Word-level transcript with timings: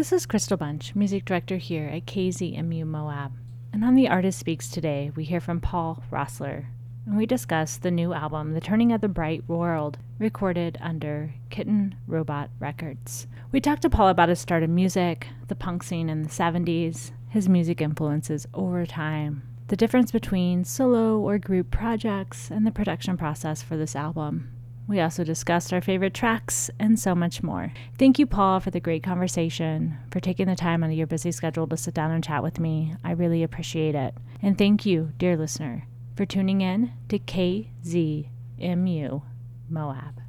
This 0.00 0.14
is 0.14 0.24
Crystal 0.24 0.56
Bunch, 0.56 0.94
music 0.94 1.26
director 1.26 1.58
here 1.58 1.86
at 1.86 2.06
KZMU 2.06 2.86
Moab. 2.86 3.32
And 3.70 3.84
on 3.84 3.96
the 3.96 4.08
Artist 4.08 4.38
Speaks 4.38 4.70
today, 4.70 5.12
we 5.14 5.24
hear 5.24 5.40
from 5.40 5.60
Paul 5.60 6.02
Roessler, 6.10 6.64
and 7.04 7.18
we 7.18 7.26
discuss 7.26 7.76
the 7.76 7.90
new 7.90 8.14
album, 8.14 8.54
The 8.54 8.62
Turning 8.62 8.92
of 8.92 9.02
the 9.02 9.08
Bright 9.08 9.46
World, 9.46 9.98
recorded 10.18 10.78
under 10.80 11.34
Kitten 11.50 11.96
Robot 12.06 12.48
Records. 12.58 13.26
We 13.52 13.60
talked 13.60 13.82
to 13.82 13.90
Paul 13.90 14.08
about 14.08 14.30
his 14.30 14.40
start 14.40 14.62
in 14.62 14.74
music, 14.74 15.28
the 15.48 15.54
punk 15.54 15.82
scene 15.82 16.08
in 16.08 16.22
the 16.22 16.30
70s, 16.30 17.10
his 17.28 17.46
music 17.46 17.82
influences 17.82 18.46
over 18.54 18.86
time, 18.86 19.42
the 19.68 19.76
difference 19.76 20.10
between 20.10 20.64
solo 20.64 21.18
or 21.18 21.36
group 21.36 21.70
projects, 21.70 22.50
and 22.50 22.66
the 22.66 22.70
production 22.70 23.18
process 23.18 23.62
for 23.62 23.76
this 23.76 23.94
album. 23.94 24.50
We 24.90 24.98
also 24.98 25.22
discussed 25.22 25.72
our 25.72 25.80
favorite 25.80 26.14
tracks 26.14 26.68
and 26.80 26.98
so 26.98 27.14
much 27.14 27.44
more. 27.44 27.72
Thank 27.96 28.18
you, 28.18 28.26
Paul, 28.26 28.58
for 28.58 28.72
the 28.72 28.80
great 28.80 29.04
conversation, 29.04 29.96
for 30.10 30.18
taking 30.18 30.48
the 30.48 30.56
time 30.56 30.82
out 30.82 30.90
of 30.90 30.96
your 30.96 31.06
busy 31.06 31.30
schedule 31.30 31.68
to 31.68 31.76
sit 31.76 31.94
down 31.94 32.10
and 32.10 32.24
chat 32.24 32.42
with 32.42 32.58
me. 32.58 32.96
I 33.04 33.12
really 33.12 33.44
appreciate 33.44 33.94
it. 33.94 34.14
And 34.42 34.58
thank 34.58 34.84
you, 34.84 35.12
dear 35.16 35.36
listener, 35.36 35.86
for 36.16 36.26
tuning 36.26 36.60
in 36.60 36.90
to 37.08 37.20
KZMU 37.20 39.22
Moab. 39.68 40.20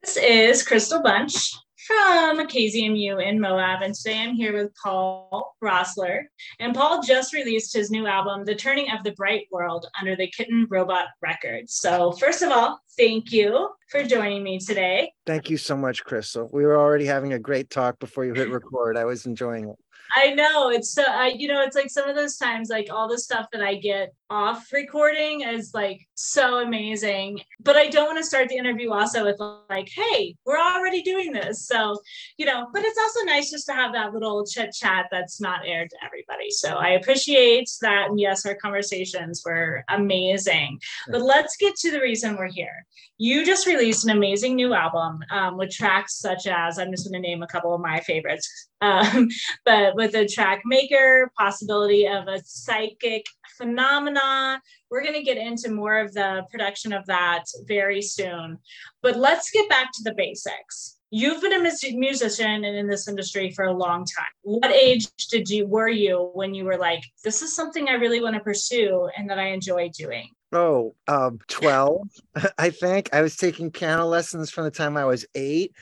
This 0.00 0.16
is 0.16 0.62
Crystal 0.62 1.02
Bunch 1.02 1.52
from 1.86 2.38
KZMU 2.48 3.24
in 3.24 3.40
Moab, 3.40 3.82
and 3.82 3.94
today 3.94 4.18
I'm 4.18 4.34
here 4.34 4.52
with 4.52 4.74
Paul 4.82 5.54
Roessler. 5.62 6.22
And 6.58 6.74
Paul 6.74 7.00
just 7.02 7.32
released 7.32 7.72
his 7.72 7.90
new 7.90 8.06
album, 8.06 8.44
The 8.44 8.56
Turning 8.56 8.90
of 8.90 9.04
the 9.04 9.12
Bright 9.12 9.46
World, 9.52 9.86
under 10.00 10.16
the 10.16 10.26
Kitten 10.26 10.66
Robot 10.68 11.06
Records. 11.22 11.74
So, 11.74 12.12
first 12.12 12.42
of 12.42 12.50
all, 12.50 12.80
thank 12.98 13.30
you 13.30 13.70
for 13.90 14.02
joining 14.02 14.42
me 14.42 14.58
today. 14.58 15.12
Thank 15.26 15.48
you 15.48 15.56
so 15.56 15.76
much, 15.76 16.02
Crystal. 16.04 16.50
We 16.52 16.64
were 16.64 16.76
already 16.76 17.04
having 17.04 17.34
a 17.34 17.38
great 17.38 17.70
talk 17.70 18.00
before 18.00 18.24
you 18.24 18.34
hit 18.34 18.50
record. 18.50 18.96
I 18.96 19.04
was 19.04 19.26
enjoying 19.26 19.68
it. 19.68 19.76
I 20.14 20.34
know 20.34 20.70
it's 20.70 20.90
so 20.90 21.02
I 21.02 21.28
you 21.36 21.48
know 21.48 21.62
it's 21.62 21.76
like 21.76 21.90
some 21.90 22.08
of 22.08 22.16
those 22.16 22.36
times 22.36 22.68
like 22.68 22.88
all 22.90 23.08
the 23.08 23.18
stuff 23.18 23.46
that 23.52 23.62
I 23.62 23.74
get 23.74 24.14
off 24.28 24.72
recording 24.72 25.42
is 25.42 25.72
like 25.72 26.00
so 26.14 26.60
amazing 26.60 27.40
but 27.60 27.76
I 27.76 27.88
don't 27.88 28.06
want 28.06 28.18
to 28.18 28.24
start 28.24 28.48
the 28.48 28.56
interview 28.56 28.92
also 28.92 29.24
with 29.24 29.40
like 29.70 29.88
hey 29.88 30.34
we're 30.44 30.58
already 30.58 31.02
doing 31.02 31.32
this 31.32 31.66
so 31.66 31.98
you 32.36 32.46
know 32.46 32.68
but 32.72 32.82
it's 32.84 32.98
also 32.98 33.24
nice 33.24 33.50
just 33.50 33.66
to 33.66 33.72
have 33.72 33.92
that 33.92 34.12
little 34.12 34.44
chit 34.44 34.72
chat 34.72 35.06
that's 35.10 35.40
not 35.40 35.66
aired 35.66 35.90
to 35.90 35.96
everybody 36.04 36.50
so 36.50 36.70
I 36.70 36.90
appreciate 36.90 37.68
that 37.82 38.10
and 38.10 38.18
yes 38.18 38.44
our 38.46 38.56
conversations 38.56 39.42
were 39.44 39.84
amazing 39.88 40.80
but 41.08 41.22
let's 41.22 41.56
get 41.56 41.76
to 41.76 41.90
the 41.90 42.00
reason 42.00 42.36
we're 42.36 42.48
here. 42.48 42.86
You 43.18 43.46
just 43.46 43.66
released 43.66 44.04
an 44.04 44.10
amazing 44.10 44.56
new 44.56 44.74
album 44.74 45.20
um, 45.30 45.56
with 45.56 45.70
tracks 45.70 46.18
such 46.18 46.46
as 46.46 46.78
I'm 46.78 46.90
just 46.90 47.10
going 47.10 47.20
to 47.22 47.26
name 47.26 47.42
a 47.42 47.46
couple 47.46 47.74
of 47.74 47.80
my 47.80 48.00
favorites 48.00 48.68
um, 48.82 49.28
but 49.64 49.95
with 49.96 50.14
a 50.14 50.28
track 50.28 50.60
maker, 50.66 51.32
possibility 51.38 52.06
of 52.06 52.28
a 52.28 52.38
psychic 52.44 53.24
phenomena. 53.56 54.60
We're 54.90 55.02
going 55.02 55.14
to 55.14 55.22
get 55.22 55.38
into 55.38 55.70
more 55.70 55.98
of 55.98 56.12
the 56.12 56.44
production 56.50 56.92
of 56.92 57.06
that 57.06 57.44
very 57.66 58.02
soon. 58.02 58.58
But 59.02 59.16
let's 59.16 59.50
get 59.50 59.70
back 59.70 59.88
to 59.94 60.02
the 60.04 60.14
basics. 60.14 60.98
You've 61.10 61.40
been 61.40 61.54
a 61.54 61.96
musician 61.96 62.64
and 62.64 62.76
in 62.76 62.88
this 62.88 63.08
industry 63.08 63.50
for 63.52 63.64
a 63.64 63.72
long 63.72 64.04
time. 64.04 64.26
What 64.42 64.70
age 64.70 65.06
did 65.30 65.48
you 65.48 65.66
were 65.66 65.88
you 65.88 66.30
when 66.34 66.52
you 66.52 66.64
were 66.64 66.76
like, 66.76 67.02
this 67.24 67.40
is 67.40 67.56
something 67.56 67.88
I 67.88 67.92
really 67.92 68.20
want 68.20 68.34
to 68.34 68.40
pursue 68.40 69.08
and 69.16 69.30
that 69.30 69.38
I 69.38 69.48
enjoy 69.48 69.88
doing? 69.96 70.28
Oh, 70.52 70.94
um, 71.08 71.38
12, 71.48 72.06
I 72.58 72.68
think. 72.68 73.08
I 73.14 73.22
was 73.22 73.36
taking 73.36 73.70
piano 73.70 74.04
lessons 74.04 74.50
from 74.50 74.64
the 74.64 74.70
time 74.70 74.98
I 74.98 75.06
was 75.06 75.24
eight 75.34 75.72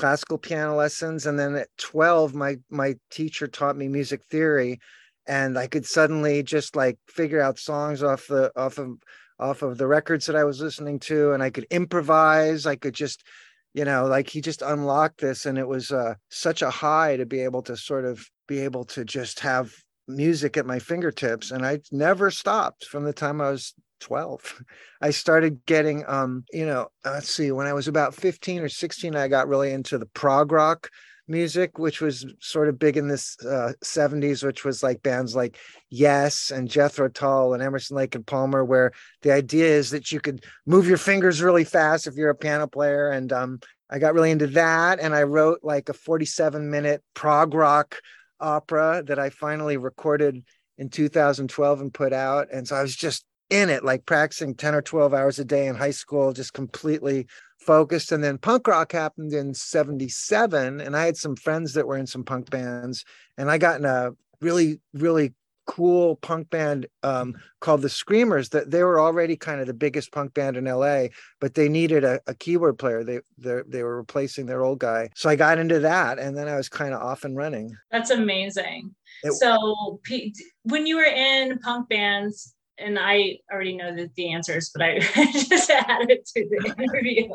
classical 0.00 0.38
piano 0.38 0.74
lessons 0.74 1.26
and 1.26 1.38
then 1.38 1.54
at 1.54 1.68
12 1.76 2.34
my 2.34 2.56
my 2.70 2.94
teacher 3.10 3.46
taught 3.46 3.76
me 3.76 3.86
music 3.86 4.24
theory 4.24 4.80
and 5.28 5.58
i 5.58 5.66
could 5.66 5.84
suddenly 5.84 6.42
just 6.42 6.74
like 6.74 6.98
figure 7.06 7.38
out 7.38 7.58
songs 7.58 8.02
off 8.02 8.26
the 8.26 8.50
off 8.56 8.78
of 8.78 8.96
off 9.38 9.60
of 9.60 9.76
the 9.76 9.86
records 9.86 10.24
that 10.24 10.34
i 10.34 10.42
was 10.42 10.58
listening 10.58 10.98
to 10.98 11.32
and 11.32 11.42
i 11.42 11.50
could 11.50 11.66
improvise 11.70 12.64
i 12.64 12.74
could 12.74 12.94
just 12.94 13.26
you 13.74 13.84
know 13.84 14.06
like 14.06 14.26
he 14.30 14.40
just 14.40 14.62
unlocked 14.62 15.20
this 15.20 15.44
and 15.44 15.58
it 15.58 15.68
was 15.68 15.92
uh, 15.92 16.14
such 16.30 16.62
a 16.62 16.70
high 16.70 17.18
to 17.18 17.26
be 17.26 17.40
able 17.40 17.60
to 17.60 17.76
sort 17.76 18.06
of 18.06 18.26
be 18.48 18.60
able 18.60 18.86
to 18.86 19.04
just 19.04 19.40
have 19.40 19.70
music 20.10 20.56
at 20.56 20.66
my 20.66 20.78
fingertips 20.78 21.50
and 21.50 21.64
i 21.64 21.78
never 21.90 22.30
stopped 22.30 22.84
from 22.84 23.04
the 23.04 23.12
time 23.12 23.40
i 23.40 23.50
was 23.50 23.74
12 24.00 24.62
i 25.00 25.10
started 25.10 25.64
getting 25.66 26.04
um 26.06 26.44
you 26.52 26.66
know 26.66 26.88
let's 27.04 27.30
see 27.30 27.52
when 27.52 27.66
i 27.66 27.72
was 27.72 27.88
about 27.88 28.14
15 28.14 28.62
or 28.62 28.68
16 28.68 29.16
i 29.16 29.28
got 29.28 29.48
really 29.48 29.72
into 29.72 29.98
the 29.98 30.06
prog 30.06 30.52
rock 30.52 30.90
music 31.30 31.78
which 31.78 32.00
was 32.00 32.26
sort 32.40 32.68
of 32.68 32.78
big 32.78 32.96
in 32.96 33.06
this 33.06 33.36
uh, 33.46 33.72
70s 33.84 34.44
which 34.44 34.64
was 34.64 34.82
like 34.82 35.00
bands 35.02 35.36
like 35.36 35.58
yes 35.88 36.50
and 36.50 36.68
jethro 36.68 37.08
tull 37.08 37.54
and 37.54 37.62
emerson 37.62 37.96
lake 37.96 38.16
and 38.16 38.26
palmer 38.26 38.64
where 38.64 38.90
the 39.22 39.30
idea 39.30 39.66
is 39.66 39.90
that 39.90 40.10
you 40.10 40.18
could 40.18 40.44
move 40.66 40.88
your 40.88 40.98
fingers 40.98 41.40
really 41.40 41.62
fast 41.62 42.08
if 42.08 42.14
you're 42.16 42.30
a 42.30 42.34
piano 42.34 42.66
player. 42.66 43.10
And 43.10 43.32
um 43.32 43.60
i 43.88 44.00
got 44.00 44.12
really 44.12 44.32
into 44.32 44.48
that 44.48 44.98
and 44.98 45.14
i 45.14 45.22
wrote 45.22 45.60
like 45.62 45.88
a 45.88 45.92
47 45.92 46.68
minute 46.68 47.02
prog 47.14 47.54
rock 47.54 48.00
opera 48.40 49.02
that 49.06 49.18
i 49.18 49.30
finally 49.30 49.76
recorded 49.76 50.42
in 50.78 50.88
2012 50.88 51.80
and 51.80 51.94
put 51.94 52.12
out 52.12 52.48
and 52.52 52.66
so 52.66 52.76
i 52.76 52.82
was 52.82 52.96
just 52.96 53.24
in 53.50 53.68
it, 53.68 53.84
like 53.84 54.06
practicing 54.06 54.54
10 54.54 54.74
or 54.74 54.82
12 54.82 55.12
hours 55.12 55.38
a 55.38 55.44
day 55.44 55.66
in 55.66 55.74
high 55.74 55.90
school, 55.90 56.32
just 56.32 56.54
completely 56.54 57.26
focused. 57.58 58.12
And 58.12 58.24
then 58.24 58.38
punk 58.38 58.66
rock 58.66 58.92
happened 58.92 59.32
in 59.32 59.52
77. 59.52 60.80
And 60.80 60.96
I 60.96 61.04
had 61.04 61.16
some 61.16 61.36
friends 61.36 61.74
that 61.74 61.86
were 61.86 61.98
in 61.98 62.06
some 62.06 62.24
punk 62.24 62.48
bands. 62.48 63.04
And 63.36 63.50
I 63.50 63.58
got 63.58 63.80
in 63.80 63.84
a 63.84 64.12
really, 64.40 64.80
really 64.94 65.34
cool 65.70 66.16
punk 66.16 66.50
band 66.50 66.86
um, 67.04 67.32
called 67.60 67.80
the 67.80 67.88
Screamers 67.88 68.48
that 68.48 68.72
they 68.72 68.82
were 68.82 69.00
already 69.00 69.36
kind 69.36 69.60
of 69.60 69.68
the 69.68 69.72
biggest 69.72 70.10
punk 70.10 70.34
band 70.34 70.56
in 70.56 70.64
LA, 70.64 71.06
but 71.40 71.54
they 71.54 71.68
needed 71.68 72.02
a, 72.02 72.20
a 72.26 72.34
keyboard 72.34 72.76
player. 72.76 73.04
They 73.04 73.20
they 73.38 73.82
were 73.84 73.96
replacing 73.96 74.46
their 74.46 74.64
old 74.64 74.80
guy, 74.80 75.10
so 75.14 75.30
I 75.30 75.36
got 75.36 75.60
into 75.60 75.78
that, 75.78 76.18
and 76.18 76.36
then 76.36 76.48
I 76.48 76.56
was 76.56 76.68
kind 76.68 76.92
of 76.92 77.00
off 77.00 77.22
and 77.22 77.36
running. 77.36 77.76
That's 77.92 78.10
amazing. 78.10 78.92
It, 79.22 79.34
so 79.34 80.00
when 80.64 80.88
you 80.88 80.96
were 80.96 81.04
in 81.04 81.60
punk 81.60 81.88
bands, 81.88 82.52
and 82.78 82.98
I 82.98 83.38
already 83.52 83.76
know 83.76 83.94
the, 83.94 84.10
the 84.16 84.32
answers, 84.32 84.72
but 84.74 84.82
I 84.82 84.98
just 85.32 85.70
added 85.70 86.26
to 86.34 86.48
the 86.48 86.74
interview. 86.82 87.28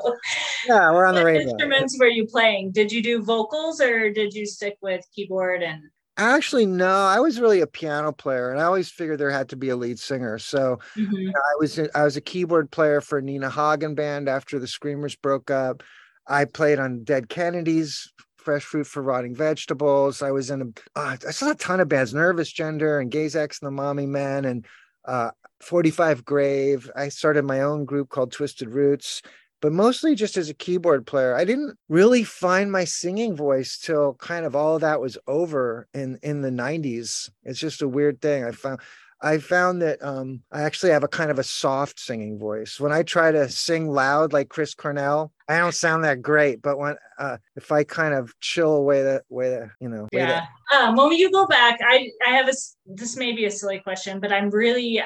Yeah, 0.68 0.92
we're 0.92 1.06
on 1.06 1.16
the 1.16 1.24
radio. 1.24 1.52
Instruments 1.52 1.98
were 1.98 2.08
you 2.08 2.28
playing? 2.28 2.72
Did 2.72 2.92
you 2.92 3.02
do 3.02 3.24
vocals 3.24 3.80
or 3.80 4.12
did 4.12 4.34
you 4.34 4.46
stick 4.46 4.78
with 4.82 5.06
keyboard 5.16 5.64
and? 5.64 5.84
Actually, 6.18 6.66
no. 6.66 6.90
I 6.90 7.20
was 7.20 7.40
really 7.40 7.62
a 7.62 7.68
piano 7.68 8.14
player, 8.14 8.52
and 8.52 8.60
I 8.60 8.64
always 8.64 8.90
figured 8.90 9.20
there 9.20 9.30
had 9.30 9.50
to 9.50 9.58
be 9.58 9.70
a 9.70 9.76
lead 9.76 10.00
singer. 10.00 10.38
So 10.40 10.80
mm-hmm. 10.96 11.14
you 11.14 11.28
know, 11.28 11.40
I 11.40 11.56
was 11.60 11.80
I 11.94 12.04
was 12.04 12.16
a 12.16 12.22
keyboard 12.22 12.72
player 12.72 13.02
for 13.02 13.22
Nina 13.22 13.50
Hagen 13.50 13.96
band 13.96 14.30
after 14.30 14.58
the 14.60 14.68
Screamers 14.68 15.16
broke 15.16 15.52
up. 15.52 15.84
I 16.28 16.46
played 16.46 16.80
on 16.80 17.04
Dead 17.04 17.30
Kennedys 17.30 18.12
fresh 18.46 18.64
fruit 18.64 18.86
for 18.86 19.02
rotting 19.02 19.36
vegetables. 19.36 20.22
I 20.22 20.32
was 20.32 20.52
in 20.52 20.62
a, 20.62 21.00
uh, 21.00 21.18
I 21.28 21.32
saw 21.32 21.52
a 21.52 21.56
ton 21.56 21.80
of 21.80 21.90
bands, 21.90 22.14
Nervous 22.14 22.52
Gender 22.52 23.00
and 23.00 23.12
Geza 23.12 23.42
X 23.42 23.60
and 23.62 23.76
the 23.76 23.82
Mommymen 23.82 24.48
and 24.48 24.66
uh, 25.04 25.32
45 25.62 26.24
Grave. 26.24 26.90
I 26.96 27.10
started 27.10 27.44
my 27.44 27.62
own 27.62 27.86
group 27.86 28.10
called 28.10 28.32
Twisted 28.32 28.70
Roots, 28.70 29.24
but 29.66 29.74
mostly 29.74 30.14
just 30.14 30.38
as 30.38 30.48
a 30.48 30.54
keyboard 30.54 31.08
player. 31.08 31.36
I 31.36 31.44
didn't 31.44 31.76
really 31.90 32.24
find 32.24 32.72
my 32.72 32.84
singing 32.84 33.36
voice 33.36 33.80
till 33.80 34.14
kind 34.14 34.46
of 34.46 34.56
all 34.56 34.76
of 34.76 34.82
that 34.82 35.02
was 35.02 35.18
over 35.26 35.88
in 35.92 36.20
in 36.22 36.44
the 36.44 36.52
90s. 36.52 37.32
It's 37.44 37.60
just 37.60 37.82
a 37.82 37.88
weird 37.88 38.22
thing. 38.22 38.44
I 38.44 38.52
found 38.52 38.80
I 39.24 39.40
found 39.40 39.82
that 39.82 40.04
um, 40.04 40.44
I 40.52 40.62
actually 40.62 40.92
have 40.92 41.04
a 41.04 41.08
kind 41.08 41.32
of 41.32 41.40
a 41.40 41.44
soft 41.44 42.00
singing 42.00 42.38
voice. 42.38 42.80
When 42.80 42.92
I 42.92 43.02
try 43.02 43.32
to 43.32 43.50
sing 43.50 43.90
loud 43.90 44.34
like 44.34 44.50
Chris 44.50 44.76
Cornell, 44.76 45.32
I 45.50 45.58
don't 45.58 45.74
sound 45.74 46.04
that 46.04 46.22
great. 46.22 46.62
But 46.62 46.78
when 46.78 46.96
uh, 47.18 47.38
if 47.56 47.72
I 47.72 47.86
kind 47.86 48.14
of 48.14 48.40
chill 48.42 48.76
away 48.76 49.02
that 49.02 49.24
way 49.30 49.50
the, 49.50 49.72
you 49.80 49.90
know, 49.90 50.08
yeah. 50.12 50.46
Um, 50.76 50.96
when 50.96 51.12
you 51.14 51.32
go 51.32 51.48
back, 51.48 51.80
I 51.82 52.10
I 52.26 52.32
have 52.32 52.48
a 52.48 52.54
this 52.86 53.16
may 53.18 53.32
be 53.32 53.46
a 53.46 53.52
silly 53.52 53.80
question, 53.80 54.20
but 54.20 54.32
I'm 54.32 54.50
really 54.50 55.02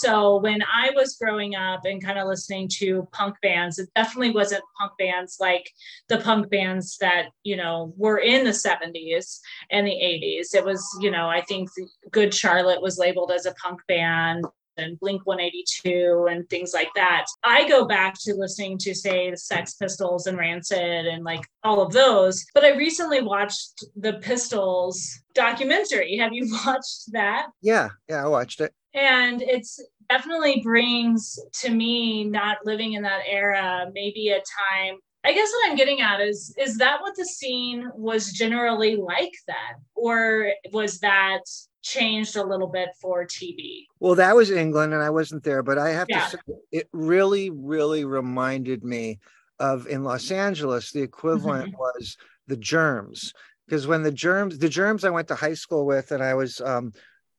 so 0.00 0.38
when 0.38 0.62
I 0.62 0.90
was 0.94 1.16
growing 1.16 1.54
up 1.54 1.84
and 1.84 2.02
kind 2.02 2.18
of 2.18 2.26
listening 2.26 2.68
to 2.78 3.06
punk 3.12 3.36
bands, 3.42 3.78
it 3.78 3.88
definitely 3.94 4.30
wasn't 4.30 4.64
punk 4.78 4.92
bands 4.98 5.36
like 5.40 5.70
the 6.08 6.18
punk 6.18 6.50
bands 6.50 6.96
that 7.00 7.26
you 7.44 7.56
know 7.56 7.92
were 7.96 8.18
in 8.18 8.44
the 8.44 8.50
70s 8.50 9.38
and 9.70 9.86
the 9.86 9.90
80s. 9.90 10.54
It 10.54 10.64
was 10.64 10.84
you 11.00 11.10
know 11.10 11.28
I 11.28 11.42
think 11.42 11.68
Good 12.10 12.34
Charlotte 12.34 12.82
was 12.82 12.98
labeled 12.98 13.30
as 13.30 13.46
a 13.46 13.54
punk 13.54 13.80
band 13.88 14.44
and 14.78 14.98
Blink 15.00 15.26
182 15.26 16.28
and 16.30 16.48
things 16.48 16.72
like 16.72 16.90
that. 16.94 17.26
I 17.44 17.68
go 17.68 17.86
back 17.86 18.14
to 18.20 18.34
listening 18.34 18.78
to, 18.78 18.94
say, 18.94 19.30
the 19.30 19.36
Sex 19.36 19.74
Pistols 19.74 20.26
and 20.26 20.38
Rancid 20.38 21.06
and 21.06 21.24
like 21.24 21.44
all 21.64 21.80
of 21.80 21.92
those. 21.92 22.44
But 22.54 22.64
I 22.64 22.76
recently 22.76 23.22
watched 23.22 23.84
the 23.96 24.14
Pistols 24.14 25.20
documentary. 25.34 26.16
Have 26.16 26.32
you 26.32 26.50
watched 26.66 27.12
that? 27.12 27.46
Yeah, 27.62 27.88
yeah, 28.08 28.24
I 28.24 28.28
watched 28.28 28.60
it. 28.60 28.72
And 28.94 29.42
it's 29.42 29.80
definitely 30.08 30.60
brings 30.62 31.38
to 31.52 31.70
me 31.70 32.24
not 32.24 32.58
living 32.64 32.94
in 32.94 33.02
that 33.02 33.20
era 33.28 33.90
maybe 33.92 34.30
a 34.30 34.38
time 34.38 34.98
I 35.24 35.32
guess 35.32 35.48
what 35.50 35.70
I'm 35.70 35.76
getting 35.76 36.00
at 36.00 36.20
is 36.20 36.54
is 36.58 36.78
that 36.78 37.00
what 37.00 37.16
the 37.16 37.24
scene 37.24 37.90
was 37.94 38.32
generally 38.32 38.96
like 38.96 39.32
then, 39.46 39.82
or 39.94 40.52
was 40.72 41.00
that 41.00 41.40
changed 41.82 42.36
a 42.36 42.42
little 42.42 42.68
bit 42.68 42.90
for 43.00 43.24
TV? 43.24 43.84
Well, 44.00 44.14
that 44.14 44.36
was 44.36 44.50
England, 44.50 44.94
and 44.94 45.02
I 45.02 45.10
wasn't 45.10 45.42
there, 45.42 45.62
but 45.62 45.78
I 45.78 45.90
have 45.90 46.08
Yeah. 46.08 46.20
to 46.20 46.30
say, 46.30 46.38
it 46.70 46.88
really, 46.92 47.50
really 47.50 48.04
reminded 48.04 48.84
me 48.84 49.18
of 49.58 49.86
in 49.86 50.04
Los 50.04 50.30
Angeles. 50.30 50.92
The 50.92 51.02
equivalent 51.02 51.72
was 51.78 52.16
the 52.46 52.56
Germs, 52.56 53.32
because 53.66 53.86
when 53.86 54.02
the 54.02 54.12
Germs, 54.12 54.58
the 54.58 54.68
Germs, 54.68 55.04
I 55.04 55.10
went 55.10 55.28
to 55.28 55.34
high 55.34 55.54
school 55.54 55.84
with, 55.84 56.12
and 56.12 56.22
I 56.22 56.34
was 56.34 56.60
um, 56.60 56.92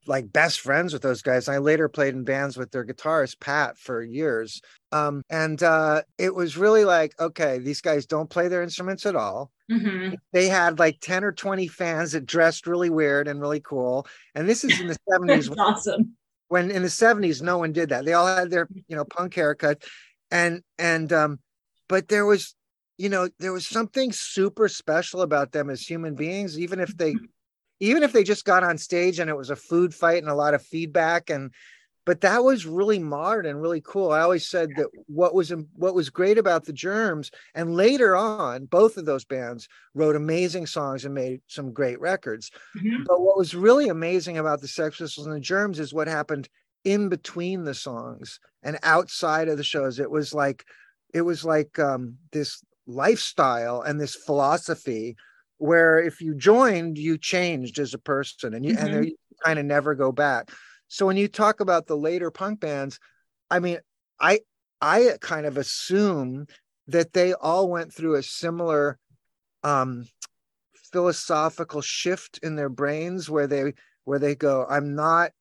like 0.07 0.31
best 0.31 0.62
friends 0.62 0.94
with 0.94 1.01
those 1.01 1.22
guys. 1.22 1.48
I 1.48 1.57
later 1.57 1.90
played 1.90 2.13
in 2.16 2.24
bands 2.24 2.57
with 2.57 2.72
their 2.72 2.86
guitarist 2.86 3.40
Pat 3.40 3.78
for 3.78 4.01
years, 4.01 4.62
um, 4.92 5.22
and 5.30 5.62
uh, 5.62 6.01
it 6.18 6.34
was 6.34 6.57
really 6.57 6.86
like, 6.86 7.19
okay, 7.19 7.60
these 7.60 7.81
guys 7.81 8.06
don't 8.06 8.30
play 8.30 8.48
their 8.48 8.63
instruments 8.63 9.06
at 9.06 9.16
all 9.16 9.51
hmm 9.69 10.10
they 10.34 10.48
had 10.48 10.80
like 10.80 11.00
10 11.01 11.24
or 11.24 11.31
20 11.31 11.68
fans 11.68 12.12
that 12.12 12.25
dressed 12.25 12.68
really 12.68 12.90
weird 12.90 13.28
and 13.28 13.42
really 13.42 13.60
cool. 13.60 14.07
And 14.36 14.48
this 14.48 14.63
is 14.63 14.80
in 14.80 14.88
the 14.88 14.98
70s 15.10 15.28
That's 15.28 15.50
when, 15.50 15.60
awesome. 15.60 16.18
when 16.48 16.72
in 16.72 16.84
the 16.84 16.90
70s 16.90 17.42
no 17.42 17.57
one 17.57 17.72
did 17.72 17.90
that. 17.90 18.06
They 18.06 18.13
all 18.13 18.28
had 18.28 18.50
their, 18.50 18.69
you 18.88 18.96
know, 18.96 19.06
punk 19.06 19.34
haircut. 19.36 19.84
And 20.31 20.63
and 20.78 21.12
um, 21.13 21.40
but 21.88 22.07
there 22.07 22.25
was, 22.25 22.56
you 22.98 23.10
know, 23.10 23.30
there 23.40 23.54
was 23.54 23.68
something 23.68 24.12
super 24.12 24.68
special 24.68 25.22
about 25.22 25.51
them 25.51 25.69
as 25.69 25.81
human 25.81 26.16
beings, 26.16 26.60
even 26.60 26.80
if 26.80 26.96
they 26.96 27.16
even 27.79 28.03
if 28.03 28.11
they 28.13 28.23
just 28.23 28.45
got 28.45 28.63
on 28.63 28.77
stage 28.77 29.19
and 29.19 29.29
it 29.29 29.37
was 29.37 29.49
a 29.49 29.55
food 29.55 29.93
fight 29.93 30.21
and 30.21 30.31
a 30.31 30.35
lot 30.35 30.53
of 30.53 30.61
feedback 30.61 31.29
and 31.29 31.53
but 32.05 32.21
that 32.21 32.43
was 32.43 32.65
really 32.65 32.97
modern 32.97 33.45
and 33.45 33.61
really 33.61 33.81
cool. 33.81 34.11
I 34.11 34.21
always 34.21 34.47
said 34.47 34.69
that 34.77 34.87
what 35.05 35.35
was 35.35 35.53
what 35.75 35.93
was 35.93 36.09
great 36.09 36.39
about 36.39 36.65
the 36.65 36.73
Germs, 36.73 37.29
and 37.53 37.75
later 37.75 38.15
on, 38.15 38.65
both 38.65 38.97
of 38.97 39.05
those 39.05 39.25
bands 39.25 39.67
wrote 39.93 40.15
amazing 40.15 40.65
songs 40.65 41.05
and 41.05 41.13
made 41.13 41.41
some 41.45 41.71
great 41.71 41.99
records. 41.99 42.49
Mhm. 42.75 43.05
But 43.05 43.21
what 43.21 43.37
was 43.37 43.53
really 43.53 43.89
amazing 43.89 44.39
about 44.39 44.61
the 44.61 44.67
Sex 44.67 44.97
Pistols 44.97 45.27
and 45.27 45.35
the 45.35 45.39
Germs 45.39 45.79
is 45.79 45.93
what 45.93 46.07
happened 46.07 46.49
in 46.83 47.09
between 47.09 47.65
the 47.65 47.75
songs 47.75 48.39
and 48.63 48.79
outside 48.81 49.47
of 49.47 49.57
the 49.57 49.63
shows. 49.63 49.99
It 49.99 50.09
was 50.09 50.33
like 50.33 50.65
it 51.13 51.21
was 51.21 51.45
like 51.45 51.77
um, 51.77 52.17
this 52.31 52.63
lifestyle 52.87 53.81
and 53.81 54.01
this 54.01 54.15
philosophy 54.15 55.15
where 55.59 56.00
if 56.01 56.21
you 56.21 56.35
joined, 56.35 56.97
you 56.97 57.17
changed 57.17 57.79
as 57.79 57.94
a 57.94 58.00
person, 58.00 58.56
and 58.56 58.65
you 58.65 58.73
and 58.77 58.94
there 58.94 59.03
you 59.03 59.15
kind 59.45 59.59
of 59.59 59.65
never 59.65 59.95
go 59.95 60.11
back. 60.11 60.51
So 60.89 61.06
when 61.06 61.17
you 61.17 61.27
talk 61.27 61.61
about 61.61 61.88
the 61.88 61.97
later 61.97 62.31
punk 62.31 62.61
bands, 62.61 63.00
I 63.51 63.59
mean, 63.59 63.79
I 64.19 64.41
I 64.81 65.17
kind 65.21 65.45
of 65.45 65.57
assume 65.57 66.47
that 66.88 67.13
they 67.13 67.33
all 67.33 67.69
went 67.69 67.94
through 67.94 68.15
a 68.15 68.23
similar 68.23 68.97
um 69.63 70.06
philosophical 70.91 71.81
shift 71.81 72.39
in 72.44 72.55
their 72.55 72.69
brains 72.69 73.29
where 73.29 73.47
they 73.47 73.73
where 74.05 74.19
they 74.19 74.35
go, 74.35 74.65
I'm 74.69 74.95
not, 74.95 75.31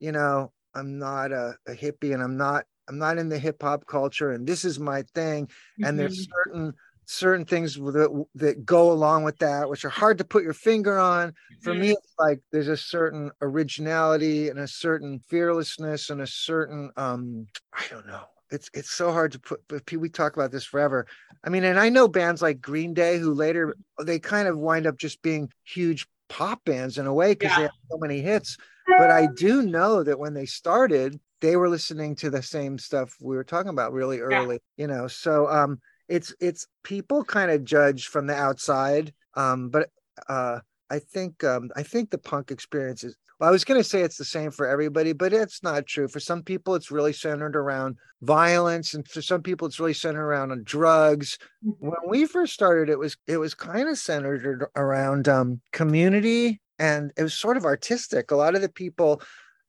you 0.00 0.12
know, 0.12 0.52
I'm 0.74 0.98
not 0.98 1.32
a, 1.32 1.56
a 1.66 1.72
hippie 1.72 2.12
and 2.12 2.22
I'm 2.22 2.36
not 2.36 2.64
I'm 2.88 2.98
not 2.98 3.18
in 3.18 3.28
the 3.28 3.38
hip 3.38 3.62
hop 3.62 3.86
culture 3.86 4.30
and 4.32 4.46
this 4.46 4.64
is 4.64 4.78
my 4.80 5.02
thing. 5.14 5.48
And 5.82 5.98
there's 5.98 6.14
Mhm. 6.14 6.32
certain 6.44 6.74
certain 7.06 7.44
things 7.44 7.74
that 7.74 8.26
that 8.34 8.64
go 8.64 8.90
along 8.92 9.24
with 9.24 9.38
that, 9.38 9.70
which 9.70 9.84
are 9.84 9.90
hard 9.90 10.18
to 10.18 10.24
put 10.24 10.42
your 10.42 10.52
finger 10.52 10.98
on. 10.98 11.32
For 11.62 11.72
me 11.72 11.90
it's 11.92 12.14
like 12.18 12.40
there's 12.52 12.68
a 12.68 12.76
certain 12.76 13.30
originality 13.40 14.48
and 14.48 14.58
a 14.58 14.68
certain 14.68 15.20
fearlessness 15.20 16.10
and 16.10 16.20
a 16.20 16.26
certain 16.26 16.90
um 16.96 17.46
i 17.72 17.84
don't 17.90 18.06
know. 18.06 18.24
It's 18.50 18.70
it's 18.74 18.90
so 18.90 19.10
hard 19.12 19.32
to 19.32 19.40
put 19.40 19.60
but 19.68 19.90
we 19.90 20.08
talk 20.08 20.36
about 20.36 20.52
this 20.52 20.64
forever. 20.64 21.06
I 21.44 21.48
mean 21.48 21.64
and 21.64 21.78
i 21.78 21.88
know 21.88 22.08
bands 22.08 22.42
like 22.42 22.60
green 22.60 22.92
day 22.92 23.18
who 23.18 23.32
later 23.32 23.76
they 24.02 24.18
kind 24.18 24.48
of 24.48 24.58
wind 24.58 24.86
up 24.86 24.98
just 24.98 25.22
being 25.22 25.50
huge 25.64 26.06
pop 26.28 26.64
bands 26.64 26.98
in 26.98 27.06
a 27.06 27.14
way 27.14 27.34
because 27.34 27.54
they 27.56 27.62
have 27.62 27.70
so 27.90 27.98
many 27.98 28.20
hits. 28.20 28.56
But 28.86 29.10
i 29.10 29.28
do 29.36 29.62
know 29.62 30.02
that 30.02 30.18
when 30.18 30.34
they 30.34 30.46
started 30.46 31.20
they 31.40 31.54
were 31.56 31.68
listening 31.68 32.16
to 32.16 32.30
the 32.30 32.42
same 32.42 32.78
stuff 32.78 33.14
we 33.20 33.36
were 33.36 33.44
talking 33.44 33.70
about 33.70 33.92
really 33.92 34.20
early 34.20 34.58
you 34.76 34.86
know? 34.88 35.06
So 35.06 35.48
um 35.48 35.80
it's 36.08 36.34
it's 36.40 36.66
people 36.82 37.24
kind 37.24 37.50
of 37.50 37.64
judge 37.64 38.06
from 38.06 38.26
the 38.26 38.34
outside 38.34 39.12
um 39.34 39.68
but 39.68 39.90
uh 40.28 40.58
I 40.90 40.98
think 40.98 41.42
um, 41.44 41.70
I 41.76 41.82
think 41.82 42.10
the 42.10 42.18
punk 42.18 42.50
experience 42.50 43.04
is. 43.04 43.16
Well, 43.38 43.48
I 43.48 43.52
was 43.52 43.64
going 43.64 43.78
to 43.78 43.84
say 43.84 44.00
it's 44.00 44.16
the 44.16 44.24
same 44.24 44.50
for 44.50 44.66
everybody, 44.66 45.12
but 45.12 45.32
it's 45.32 45.62
not 45.62 45.86
true. 45.86 46.08
For 46.08 46.20
some 46.20 46.42
people, 46.42 46.74
it's 46.74 46.90
really 46.90 47.12
centered 47.12 47.54
around 47.54 47.96
violence, 48.22 48.94
and 48.94 49.06
for 49.06 49.20
some 49.20 49.42
people, 49.42 49.66
it's 49.66 49.80
really 49.80 49.92
centered 49.92 50.24
around 50.24 50.52
on 50.52 50.62
drugs. 50.64 51.38
When 51.62 51.94
we 52.06 52.24
first 52.24 52.54
started, 52.54 52.88
it 52.88 52.98
was 52.98 53.16
it 53.26 53.38
was 53.38 53.54
kind 53.54 53.88
of 53.88 53.98
centered 53.98 54.66
around 54.76 55.28
um, 55.28 55.60
community, 55.72 56.60
and 56.78 57.12
it 57.16 57.22
was 57.22 57.34
sort 57.34 57.56
of 57.56 57.64
artistic. 57.64 58.30
A 58.30 58.36
lot 58.36 58.54
of 58.54 58.62
the 58.62 58.70
people, 58.70 59.20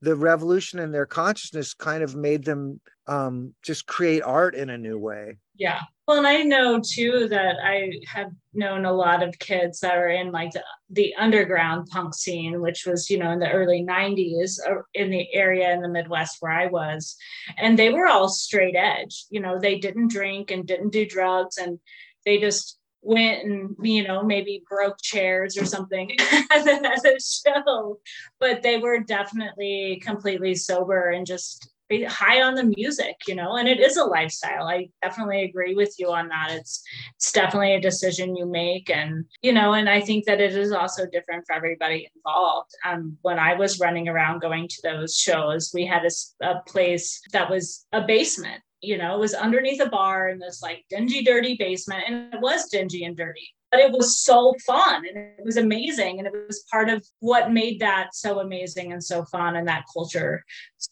the 0.01 0.15
revolution 0.15 0.79
in 0.79 0.91
their 0.91 1.05
consciousness, 1.05 1.73
kind 1.73 2.03
of 2.03 2.15
made 2.15 2.43
them 2.43 2.79
um, 3.07 3.53
just 3.63 3.87
create 3.87 4.21
art 4.21 4.55
in 4.55 4.69
a 4.69 4.77
new 4.77 4.97
way. 4.97 5.37
Yeah. 5.55 5.79
Well, 6.07 6.17
and 6.17 6.27
I 6.27 6.43
know 6.43 6.79
too 6.79 7.27
that 7.29 7.55
I 7.61 7.91
have 8.07 8.31
known 8.53 8.85
a 8.85 8.93
lot 8.93 9.23
of 9.23 9.39
kids 9.39 9.79
that 9.79 9.97
are 9.97 10.07
in 10.07 10.31
like 10.31 10.51
the, 10.51 10.63
the 10.89 11.13
underground 11.17 11.87
punk 11.87 12.13
scene, 12.13 12.61
which 12.61 12.85
was, 12.85 13.09
you 13.09 13.17
know, 13.17 13.31
in 13.31 13.39
the 13.39 13.51
early 13.51 13.83
90s 13.83 14.59
uh, 14.65 14.83
in 14.93 15.09
the 15.09 15.27
area 15.33 15.73
in 15.73 15.81
the 15.81 15.89
Midwest 15.89 16.37
where 16.39 16.53
I 16.53 16.67
was. 16.67 17.15
And 17.57 17.77
they 17.77 17.89
were 17.89 18.07
all 18.07 18.29
straight 18.29 18.75
edge. 18.75 19.25
You 19.29 19.41
know, 19.41 19.59
they 19.59 19.79
didn't 19.79 20.11
drink 20.11 20.51
and 20.51 20.65
didn't 20.65 20.93
do 20.93 21.05
drugs 21.05 21.57
and 21.57 21.79
they 22.25 22.37
just 22.37 22.76
went 23.01 23.43
and, 23.43 23.75
you 23.81 24.07
know, 24.07 24.23
maybe 24.23 24.63
broke 24.69 24.97
chairs 25.01 25.57
or 25.57 25.65
something 25.65 26.11
at 26.51 26.67
a 26.67 27.17
show. 27.19 27.99
But 28.39 28.61
they 28.63 28.77
were 28.77 28.99
definitely 28.99 30.01
completely 30.03 30.55
sober 30.55 31.09
and 31.11 31.25
just 31.25 31.69
high 32.07 32.41
on 32.41 32.55
the 32.55 32.73
music 32.75 33.15
you 33.27 33.35
know 33.35 33.55
and 33.55 33.67
it 33.67 33.79
is 33.79 33.97
a 33.97 34.03
lifestyle. 34.03 34.67
I 34.67 34.89
definitely 35.01 35.43
agree 35.43 35.73
with 35.73 35.95
you 35.97 36.11
on 36.11 36.27
that. 36.29 36.49
It's 36.51 36.83
it's 37.15 37.31
definitely 37.31 37.75
a 37.75 37.81
decision 37.81 38.35
you 38.35 38.45
make 38.45 38.89
and 38.89 39.25
you 39.41 39.53
know 39.53 39.73
and 39.73 39.89
i 39.89 40.01
think 40.01 40.25
that 40.25 40.41
it 40.41 40.55
is 40.55 40.71
also 40.71 41.05
different 41.05 41.45
for 41.47 41.55
everybody 41.55 42.09
involved. 42.15 42.71
Um, 42.85 43.17
when 43.21 43.39
i 43.39 43.53
was 43.53 43.79
running 43.79 44.07
around 44.09 44.41
going 44.41 44.67
to 44.67 44.81
those 44.83 45.15
shows 45.15 45.71
we 45.73 45.85
had 45.85 46.03
a 46.41 46.55
place 46.67 47.21
that 47.31 47.49
was 47.49 47.85
a 47.91 48.01
basement 48.01 48.61
you 48.81 48.97
know 48.97 49.15
it 49.15 49.19
was 49.19 49.33
underneath 49.33 49.81
a 49.81 49.89
bar 49.89 50.29
in 50.29 50.39
this 50.39 50.61
like 50.61 50.85
dingy 50.89 51.23
dirty 51.23 51.55
basement 51.55 52.03
and 52.07 52.33
it 52.33 52.39
was 52.39 52.67
dingy 52.69 53.03
and 53.05 53.17
dirty 53.17 53.47
but 53.71 53.79
it 53.79 53.91
was 53.91 54.21
so 54.21 54.53
fun 54.65 55.05
and 55.07 55.17
it 55.17 55.43
was 55.43 55.57
amazing 55.57 56.19
and 56.19 56.27
it 56.27 56.33
was 56.47 56.63
part 56.71 56.89
of 56.89 57.05
what 57.19 57.51
made 57.51 57.79
that 57.79 58.13
so 58.13 58.39
amazing 58.39 58.93
and 58.93 59.03
so 59.03 59.25
fun 59.25 59.55
and 59.55 59.67
that 59.67 59.83
culture 59.91 60.43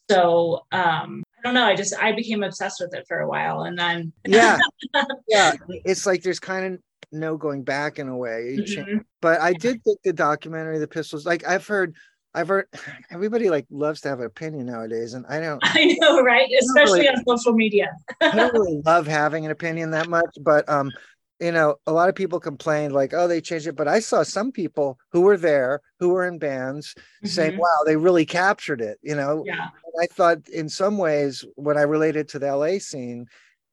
so 0.10 0.66
um 0.72 1.24
i 1.38 1.42
don't 1.44 1.54
know 1.54 1.66
i 1.66 1.76
just 1.76 1.94
i 2.02 2.12
became 2.12 2.44
obsessed 2.44 2.82
with 2.82 2.94
it 2.94 3.06
for 3.08 3.20
a 3.20 3.28
while 3.30 3.64
and 3.64 3.78
then 3.78 4.12
Yeah, 4.26 4.58
yeah. 5.28 5.54
It's 5.86 6.06
like 6.06 6.24
there's 6.24 6.40
kind 6.40 6.74
of 6.74 6.80
no 7.12 7.38
going 7.38 7.64
back 7.64 8.00
in 8.00 8.10
a 8.10 8.18
way. 8.18 8.58
Mhm. 8.60 9.06
but 9.22 9.40
I 9.40 9.54
did 9.54 9.84
think 9.84 10.00
the 10.04 10.12
documentary, 10.12 10.80
the 10.80 10.88
pistols, 10.88 11.26
like 11.26 11.48
I've 11.48 11.66
heard, 11.66 11.96
I've 12.36 12.50
heard 12.50 12.68
everybody 13.10 13.50
like 13.50 13.66
loves 13.72 14.02
to 14.02 14.10
have 14.10 14.20
an 14.20 14.26
opinion 14.28 14.68
nowadays, 14.68 15.14
and 15.16 15.26
I 15.28 15.40
don't, 15.40 15.60
i 15.64 15.96
know 16.00 16.22
right 16.22 16.50
especially 16.60 17.00
really- 17.02 17.10
on 17.10 17.24
social 17.38 17.54
media 17.54 17.90
I 18.22 18.36
don't 18.36 18.54
really 18.60 18.82
love 18.86 19.08
having 19.08 19.46
an 19.46 19.52
opinion 19.52 19.92
that 19.92 20.10
much. 20.10 20.38
But 20.42 20.68
um, 20.70 20.92
you 21.40 21.52
know, 21.52 21.76
a 21.88 21.92
lot 21.92 22.08
of 22.10 22.16
people 22.16 22.40
complained 22.40 22.94
like, 22.94 23.14
oh, 23.14 23.28
they 23.28 23.42
changed 23.42 23.68
it. 23.68 23.76
But 23.76 23.88
I 23.88 24.00
saw 24.00 24.24
some 24.24 24.52
people 24.52 24.98
who 25.12 25.22
were 25.22 25.38
there, 25.38 25.82
who 26.00 26.10
were 26.10 26.26
in 26.28 26.38
bands, 26.38 26.96
saying, 27.26 27.54
Mhm. 27.54 27.58
wow, 27.60 27.84
they 27.86 27.98
really 27.98 28.26
captured 28.26 28.82
it. 28.82 29.00
You 29.02 29.16
know, 29.16 29.44
yeah 29.46 29.70
And 29.86 29.94
I 30.04 30.08
thought 30.14 30.48
in 30.50 30.70
some 30.70 30.98
ways 30.98 31.44
when 31.56 31.78
I 31.78 31.82
related 31.82 32.30
to 32.30 32.40
the 32.40 32.48
LA 32.56 32.80
scene, 32.80 33.26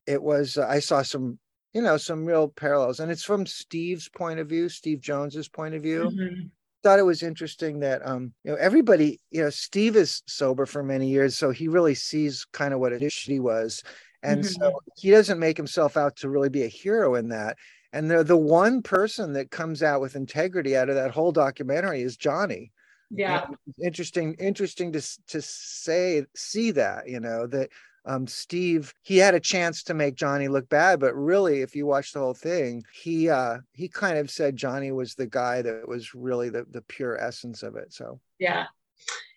it 0.07 0.23
was 0.23 0.57
uh, 0.57 0.67
I 0.69 0.79
saw 0.81 1.03
some 1.03 1.39
you 1.73 1.83
know 1.83 1.97
some 1.97 2.27
real 2.27 2.49
parallels, 2.49 3.01
and 3.01 3.11
it's 3.11 3.25
from 3.25 3.47
Steve's 3.47 4.09
point 4.09 4.39
of 4.41 4.49
view, 4.49 4.69
Steve 4.69 5.01
Jones's 5.01 5.49
point 5.49 5.75
of 5.75 5.83
view. 5.83 6.11
Mhm. 6.13 6.51
Thought 6.83 6.99
it 6.99 7.07
was 7.07 7.23
interesting 7.23 7.81
that 7.81 8.05
um 8.05 8.33
you 8.45 8.51
know 8.51 8.57
everybody 8.59 9.21
you 9.31 9.43
know 9.43 9.51
Steve 9.51 9.97
is 9.97 10.23
sober 10.27 10.67
for 10.67 10.83
many 10.83 11.09
years, 11.09 11.37
so 11.37 11.51
he 11.51 11.69
really 11.69 11.95
sees 11.95 12.45
kind 12.53 12.75
of 12.75 12.81
what 12.81 12.93
a 12.93 13.11
she 13.11 13.39
was, 13.39 13.83
and 14.23 14.45
so 14.45 14.81
he 14.97 15.11
doesn't 15.11 15.39
make 15.39 15.57
himself 15.57 15.97
out 15.97 16.17
to 16.17 16.29
really 16.29 16.49
be 16.49 16.65
a 16.65 16.69
hero 16.69 17.15
in 17.15 17.29
that. 17.29 17.57
And 17.93 18.11
they're 18.11 18.25
the 18.25 18.37
one 18.37 18.83
person 18.83 19.35
that 19.35 19.51
comes 19.51 19.83
out 19.83 20.01
with 20.01 20.17
integrity 20.17 20.77
out 20.77 20.89
of 20.89 20.95
that 20.95 21.11
whole 21.11 21.31
documentary 21.31 22.03
is 22.03 22.17
Johnny. 22.17 22.73
Yeah. 23.11 23.47
Interesting 23.83 24.35
interesting 24.35 24.93
to 24.93 25.03
to 25.29 25.43
say 25.43 26.25
see 26.35 26.71
that 26.73 27.09
you 27.09 27.21
know 27.21 27.47
that 27.47 27.69
um 28.05 28.27
steve 28.27 28.93
he 29.03 29.17
had 29.17 29.35
a 29.35 29.41
chance 29.41 29.83
to 29.83 29.95
make 29.95 30.15
johnny 30.15 30.49
look 30.49 30.69
bad 30.69 30.99
but 30.99 31.15
really 31.15 31.61
if 31.61 31.77
you 31.77 31.87
watch 31.87 32.13
the 32.13 32.19
whole 32.19 32.35
thing 32.35 32.83
he 32.93 33.29
uh 33.29 33.59
he 33.73 33.89
kind 33.89 34.19
of 34.19 34.31
said 34.31 34.57
johnny 34.57 34.91
was 34.91 35.15
the 35.15 35.27
guy 35.27 35.63
that 35.63 35.87
was 35.87 36.15
really 36.15 36.49
the 36.49 36.65
the 36.71 36.83
pure 36.83 37.17
essence 37.21 37.63
of 37.63 37.77
it 37.77 37.93
so. 37.93 38.21
Yeah. 38.39 38.67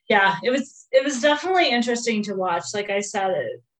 Yeah 0.10 0.38
it 0.44 0.50
was 0.50 0.88
it 0.92 1.04
was 1.04 1.22
definitely 1.22 1.70
interesting 1.70 2.24
to 2.24 2.36
watch. 2.36 2.66
Like 2.74 2.90
i 2.90 3.02
said 3.02 3.36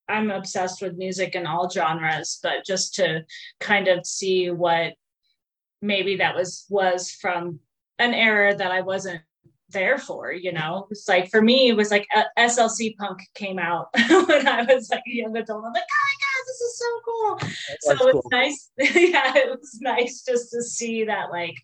I'm 0.08 0.32
obsessed 0.32 0.82
with 0.82 0.98
music 0.98 1.36
in 1.36 1.48
all 1.48 1.70
genres, 1.70 2.40
but 2.44 2.66
just 2.66 2.96
to 2.96 3.26
kind 3.60 3.88
of 3.88 4.06
see 4.06 4.52
what 4.52 4.94
maybe 5.82 6.18
that 6.18 6.36
was 6.36 6.66
was 6.70 7.12
from 7.12 7.60
an 8.00 8.14
era 8.14 8.56
that 8.56 8.72
I 8.72 8.82
wasn't 8.82 9.22
there 9.76 10.00
for, 10.00 10.32
you 10.32 10.52
know. 10.52 10.88
It's 10.90 11.08
like 11.08 11.30
for 11.30 11.42
me, 11.42 11.70
it 11.70 11.76
was 11.76 11.92
like 11.92 12.08
uh, 12.16 12.24
SLC 12.40 12.98
punk 12.98 13.20
came 13.36 13.60
out 13.60 13.90
when 14.10 14.48
I 14.48 14.64
was 14.64 14.90
like 14.90 15.04
a 15.06 15.16
young 15.16 15.38
adult. 15.38 15.66
I'm 15.66 15.74
like, 15.74 15.84
oh 15.84 16.06
my 16.08 16.16
god, 16.24 16.42
this 16.48 16.62
is 16.62 16.80
so 16.80 17.00
cool. 17.06 17.40
so 17.82 18.08
it's 18.10 18.28
nice. 18.32 18.70
yeah, 19.12 19.38
it 19.38 19.50
was 19.52 19.78
nice 19.82 20.24
just 20.24 20.52
to 20.52 20.64
see 20.64 21.04
that 21.04 21.30
like 21.30 21.56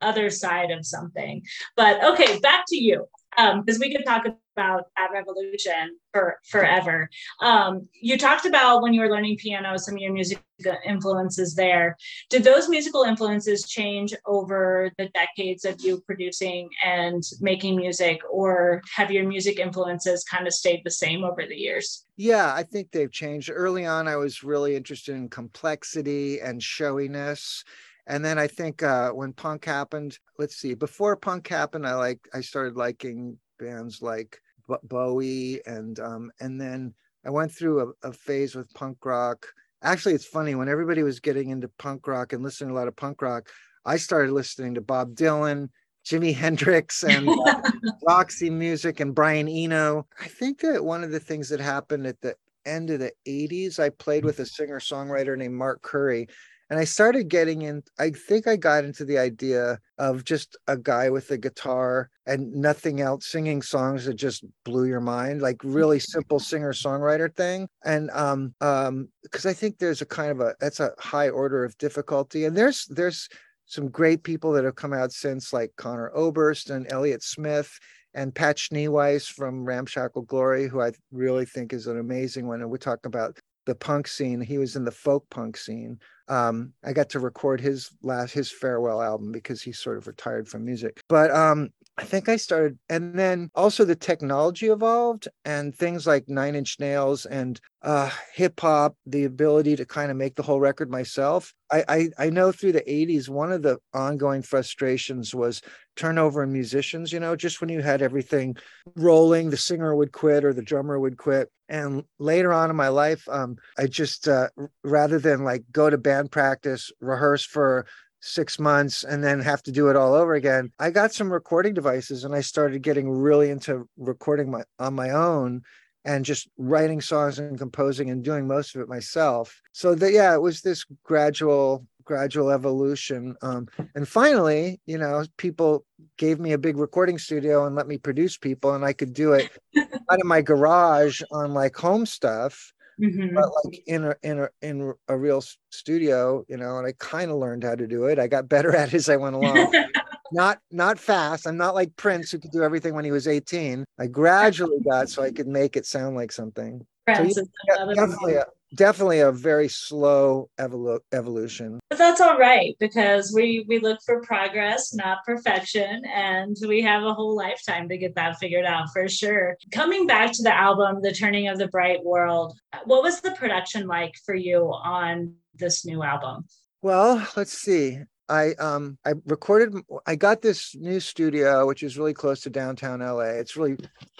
other 0.00 0.30
side 0.30 0.70
of 0.70 0.86
something. 0.86 1.42
But 1.76 2.02
okay, 2.04 2.38
back 2.38 2.64
to 2.68 2.76
you 2.76 3.06
because 3.36 3.76
um, 3.76 3.80
we 3.80 3.92
could 3.92 4.04
talk 4.06 4.24
about 4.56 4.84
that 4.96 5.10
revolution 5.12 5.98
for 6.12 6.38
forever. 6.48 7.10
Um, 7.42 7.88
you 8.00 8.16
talked 8.16 8.46
about 8.46 8.82
when 8.82 8.94
you 8.94 9.00
were 9.00 9.10
learning 9.10 9.36
piano, 9.36 9.76
some 9.76 9.94
of 9.94 10.00
your 10.00 10.12
music 10.12 10.42
influences 10.86 11.54
there. 11.54 11.96
Did 12.30 12.44
those 12.44 12.68
musical 12.68 13.02
influences 13.02 13.68
change 13.68 14.14
over 14.24 14.90
the 14.96 15.10
decades 15.10 15.66
of 15.66 15.80
you 15.80 16.00
producing 16.06 16.70
and 16.82 17.22
making 17.40 17.76
music, 17.76 18.20
or 18.30 18.80
have 18.94 19.10
your 19.10 19.28
music 19.28 19.58
influences 19.58 20.24
kind 20.24 20.46
of 20.46 20.54
stayed 20.54 20.80
the 20.84 20.90
same 20.90 21.22
over 21.24 21.44
the 21.46 21.56
years? 21.56 22.06
Yeah, 22.16 22.54
I 22.54 22.62
think 22.62 22.90
they've 22.90 23.12
changed. 23.12 23.50
Early 23.52 23.84
on, 23.84 24.08
I 24.08 24.16
was 24.16 24.42
really 24.42 24.74
interested 24.74 25.14
in 25.14 25.28
complexity 25.28 26.40
and 26.40 26.62
showiness 26.62 27.62
and 28.06 28.24
then 28.24 28.38
I 28.38 28.46
think 28.46 28.82
uh, 28.82 29.10
when 29.10 29.32
punk 29.32 29.64
happened, 29.64 30.18
let's 30.38 30.56
see, 30.56 30.74
before 30.74 31.16
punk 31.16 31.48
happened, 31.48 31.86
I 31.86 31.94
like 31.94 32.20
I 32.32 32.40
started 32.40 32.76
liking 32.76 33.36
bands 33.58 34.00
like 34.00 34.38
B- 34.68 34.76
Bowie, 34.84 35.60
and 35.66 35.98
um, 35.98 36.30
and 36.40 36.60
then 36.60 36.94
I 37.24 37.30
went 37.30 37.52
through 37.52 37.94
a, 38.02 38.08
a 38.08 38.12
phase 38.12 38.54
with 38.54 38.72
punk 38.74 39.04
rock. 39.04 39.46
Actually, 39.82 40.14
it's 40.14 40.26
funny 40.26 40.54
when 40.54 40.68
everybody 40.68 41.02
was 41.02 41.20
getting 41.20 41.50
into 41.50 41.68
punk 41.78 42.06
rock 42.06 42.32
and 42.32 42.42
listening 42.44 42.68
to 42.68 42.74
a 42.74 42.78
lot 42.78 42.88
of 42.88 42.96
punk 42.96 43.22
rock. 43.22 43.48
I 43.84 43.96
started 43.96 44.32
listening 44.32 44.74
to 44.74 44.80
Bob 44.80 45.14
Dylan, 45.14 45.68
Jimi 46.04 46.34
Hendrix, 46.34 47.02
and 47.02 47.28
uh, 47.28 47.60
Roxy 48.06 48.50
Music, 48.50 49.00
and 49.00 49.14
Brian 49.14 49.48
Eno. 49.48 50.06
I 50.20 50.28
think 50.28 50.60
that 50.60 50.84
one 50.84 51.02
of 51.02 51.10
the 51.10 51.20
things 51.20 51.48
that 51.48 51.60
happened 51.60 52.06
at 52.06 52.20
the 52.20 52.36
end 52.64 52.90
of 52.90 53.00
the 53.00 53.12
80s, 53.26 53.80
I 53.80 53.90
played 53.90 54.24
with 54.24 54.38
a 54.40 54.46
singer 54.46 54.80
songwriter 54.80 55.36
named 55.36 55.54
Mark 55.54 55.82
Curry 55.82 56.28
and 56.68 56.78
I 56.78 56.84
started 56.84 57.28
getting 57.28 57.62
in. 57.62 57.82
I 57.98 58.10
think 58.10 58.46
I 58.46 58.56
got 58.56 58.84
into 58.84 59.04
the 59.04 59.18
idea 59.18 59.78
of 59.98 60.24
just 60.24 60.56
a 60.66 60.76
guy 60.76 61.10
with 61.10 61.30
a 61.30 61.38
guitar 61.38 62.10
and 62.26 62.52
nothing 62.52 63.00
else 63.00 63.26
singing 63.26 63.62
songs 63.62 64.04
that 64.06 64.14
just 64.14 64.44
blew 64.64 64.86
your 64.86 65.00
mind, 65.00 65.42
like 65.42 65.60
really 65.62 66.00
simple 66.00 66.40
singer 66.40 66.72
songwriter 66.72 67.34
thing. 67.34 67.68
And 67.84 68.10
um, 68.10 68.54
um, 68.60 69.08
because 69.22 69.46
I 69.46 69.52
think 69.52 69.78
there's 69.78 70.02
a 70.02 70.06
kind 70.06 70.30
of 70.30 70.40
a 70.40 70.54
that's 70.60 70.80
a 70.80 70.90
high 70.98 71.28
order 71.28 71.64
of 71.64 71.78
difficulty, 71.78 72.44
and 72.44 72.56
there's 72.56 72.86
there's 72.86 73.28
some 73.66 73.88
great 73.88 74.22
people 74.22 74.52
that 74.52 74.64
have 74.64 74.76
come 74.76 74.92
out 74.92 75.12
since, 75.12 75.52
like 75.52 75.72
Conor 75.76 76.10
Oberst 76.14 76.70
and 76.70 76.90
Elliott 76.90 77.22
Smith 77.22 77.78
and 78.14 78.34
Pat 78.34 78.56
Schneeweiss 78.56 79.30
from 79.30 79.64
Ramshackle 79.64 80.22
Glory, 80.22 80.68
who 80.68 80.80
I 80.80 80.92
really 81.12 81.44
think 81.44 81.72
is 81.72 81.86
an 81.86 81.98
amazing 81.98 82.46
one. 82.46 82.62
And 82.62 82.70
we're 82.70 82.78
talking 82.78 83.08
about 83.08 83.38
the 83.66 83.74
punk 83.74 84.08
scene. 84.08 84.40
He 84.40 84.58
was 84.58 84.76
in 84.76 84.84
the 84.84 84.90
folk 84.90 85.28
punk 85.30 85.56
scene. 85.56 85.98
Um, 86.28 86.72
I 86.84 86.92
got 86.92 87.10
to 87.10 87.20
record 87.20 87.60
his 87.60 87.90
last 88.02 88.32
his 88.32 88.50
farewell 88.50 89.00
album 89.00 89.32
because 89.32 89.62
he 89.62 89.72
sort 89.72 89.96
of 89.98 90.06
retired 90.06 90.48
from 90.48 90.64
music. 90.64 91.00
But 91.08 91.30
um, 91.30 91.70
I 91.98 92.04
think 92.04 92.28
I 92.28 92.36
started, 92.36 92.78
and 92.90 93.18
then 93.18 93.50
also 93.54 93.84
the 93.84 93.96
technology 93.96 94.66
evolved, 94.66 95.28
and 95.46 95.74
things 95.74 96.06
like 96.06 96.28
Nine 96.28 96.54
Inch 96.54 96.78
Nails 96.78 97.24
and 97.24 97.58
uh, 97.80 98.10
hip 98.34 98.60
hop, 98.60 98.96
the 99.06 99.24
ability 99.24 99.76
to 99.76 99.86
kind 99.86 100.10
of 100.10 100.16
make 100.18 100.34
the 100.34 100.42
whole 100.42 100.60
record 100.60 100.90
myself. 100.90 101.54
I, 101.72 101.84
I 101.88 102.08
I 102.18 102.30
know 102.30 102.52
through 102.52 102.72
the 102.72 102.82
'80s, 102.82 103.30
one 103.30 103.50
of 103.50 103.62
the 103.62 103.78
ongoing 103.94 104.42
frustrations 104.42 105.34
was 105.34 105.62
turnover 105.96 106.42
in 106.42 106.52
musicians. 106.52 107.14
You 107.14 107.20
know, 107.20 107.34
just 107.34 107.62
when 107.62 107.70
you 107.70 107.80
had 107.80 108.02
everything 108.02 108.56
rolling, 108.96 109.48
the 109.48 109.56
singer 109.56 109.94
would 109.94 110.12
quit 110.12 110.44
or 110.44 110.52
the 110.52 110.62
drummer 110.62 111.00
would 111.00 111.16
quit. 111.16 111.50
And 111.68 112.04
later 112.18 112.52
on 112.52 112.68
in 112.68 112.76
my 112.76 112.88
life, 112.88 113.26
um, 113.28 113.56
I 113.78 113.86
just 113.86 114.28
uh, 114.28 114.48
rather 114.84 115.18
than 115.18 115.44
like 115.44 115.64
go 115.72 115.88
to 115.88 115.96
band 115.96 116.30
practice, 116.30 116.92
rehearse 117.00 117.44
for 117.44 117.86
six 118.20 118.58
months 118.58 119.04
and 119.04 119.22
then 119.22 119.40
have 119.40 119.62
to 119.64 119.72
do 119.72 119.88
it 119.88 119.96
all 119.96 120.14
over 120.14 120.34
again. 120.34 120.72
I 120.78 120.90
got 120.90 121.12
some 121.12 121.32
recording 121.32 121.74
devices 121.74 122.24
and 122.24 122.34
I 122.34 122.40
started 122.40 122.82
getting 122.82 123.10
really 123.10 123.50
into 123.50 123.88
recording 123.96 124.50
my 124.50 124.64
on 124.78 124.94
my 124.94 125.10
own 125.10 125.62
and 126.04 126.24
just 126.24 126.48
writing 126.56 127.00
songs 127.00 127.38
and 127.38 127.58
composing 127.58 128.10
and 128.10 128.22
doing 128.22 128.46
most 128.46 128.74
of 128.74 128.80
it 128.80 128.88
myself. 128.88 129.60
So 129.72 129.94
that 129.96 130.12
yeah, 130.12 130.34
it 130.34 130.40
was 130.40 130.62
this 130.62 130.84
gradual 131.04 131.86
gradual 132.04 132.50
evolution. 132.50 133.36
Um, 133.42 133.66
and 133.96 134.06
finally, 134.08 134.80
you 134.86 134.96
know, 134.96 135.24
people 135.36 135.84
gave 136.16 136.38
me 136.38 136.52
a 136.52 136.58
big 136.58 136.78
recording 136.78 137.18
studio 137.18 137.66
and 137.66 137.74
let 137.74 137.88
me 137.88 137.98
produce 137.98 138.38
people, 138.38 138.74
and 138.74 138.84
I 138.84 138.92
could 138.92 139.12
do 139.12 139.32
it 139.32 139.50
out 139.76 140.20
of 140.20 140.24
my 140.24 140.40
garage 140.40 141.20
on 141.32 141.52
like 141.52 141.76
home 141.76 142.06
stuff 142.06 142.72
mm-hmm. 143.00 143.34
but 143.34 143.50
like 143.64 143.82
in 143.86 144.04
a 144.04 144.16
in 144.22 144.40
a 144.40 144.48
in 144.62 144.94
a 145.08 145.16
real 145.16 145.42
studio, 145.70 146.44
you 146.48 146.56
know, 146.56 146.78
and 146.78 146.86
I 146.86 146.92
kind 146.98 147.30
of 147.30 147.38
learned 147.38 147.64
how 147.64 147.74
to 147.74 147.86
do 147.86 148.04
it. 148.04 148.18
I 148.18 148.26
got 148.26 148.48
better 148.48 148.74
at 148.74 148.88
it 148.88 148.94
as 148.94 149.08
I 149.08 149.16
went 149.16 149.36
along. 149.36 149.72
not 150.32 150.58
not 150.70 150.98
fast. 150.98 151.46
I'm 151.46 151.56
not 151.56 151.74
like 151.74 151.94
Prince 151.96 152.30
who 152.30 152.38
could 152.38 152.50
do 152.50 152.62
everything 152.62 152.94
when 152.94 153.04
he 153.04 153.12
was 153.12 153.28
18. 153.28 153.84
I 153.98 154.06
gradually 154.06 154.80
got 154.80 155.08
so 155.08 155.22
I 155.22 155.30
could 155.30 155.46
make 155.48 155.76
it 155.76 155.86
sound 155.86 156.16
like 156.16 156.32
something. 156.32 156.84
Prince 157.06 157.36
so, 157.36 157.42
yeah, 157.68 157.94
definitely 157.94 158.34
a, 158.34 158.46
definitely 158.76 159.20
a 159.20 159.32
very 159.32 159.68
slow 159.68 160.48
evolu- 160.58 161.00
evolution. 161.12 161.80
But 161.90 161.98
that's 161.98 162.20
all 162.20 162.38
right 162.38 162.76
because 162.78 163.32
we 163.34 163.64
we 163.68 163.80
look 163.80 163.98
for 164.04 164.20
progress, 164.20 164.94
not 164.94 165.24
perfection, 165.24 166.04
and 166.06 166.56
we 166.68 166.82
have 166.82 167.02
a 167.02 167.14
whole 167.14 167.34
lifetime 167.34 167.88
to 167.88 167.98
get 167.98 168.14
that 168.14 168.38
figured 168.38 168.64
out 168.64 168.88
for 168.92 169.08
sure. 169.08 169.56
Coming 169.72 170.06
back 170.06 170.32
to 170.32 170.42
the 170.42 170.54
album, 170.54 171.02
The 171.02 171.12
Turning 171.12 171.48
of 171.48 171.58
the 171.58 171.68
Bright 171.68 172.04
World, 172.04 172.58
what 172.84 173.02
was 173.02 173.20
the 173.20 173.32
production 173.32 173.86
like 173.86 174.14
for 174.24 174.34
you 174.34 174.66
on 174.66 175.34
this 175.54 175.84
new 175.84 176.02
album? 176.02 176.44
Well, 176.82 177.26
let's 177.36 177.56
see. 177.56 177.98
I 178.28 178.54
um 178.54 178.98
I 179.04 179.14
recorded 179.26 179.74
I 180.04 180.16
got 180.16 180.42
this 180.42 180.74
new 180.74 180.98
studio 180.98 181.64
which 181.66 181.84
is 181.84 181.96
really 181.96 182.14
close 182.14 182.40
to 182.42 182.50
downtown 182.50 183.00
LA. 183.00 183.38
It's 183.40 183.56
really 183.56 183.76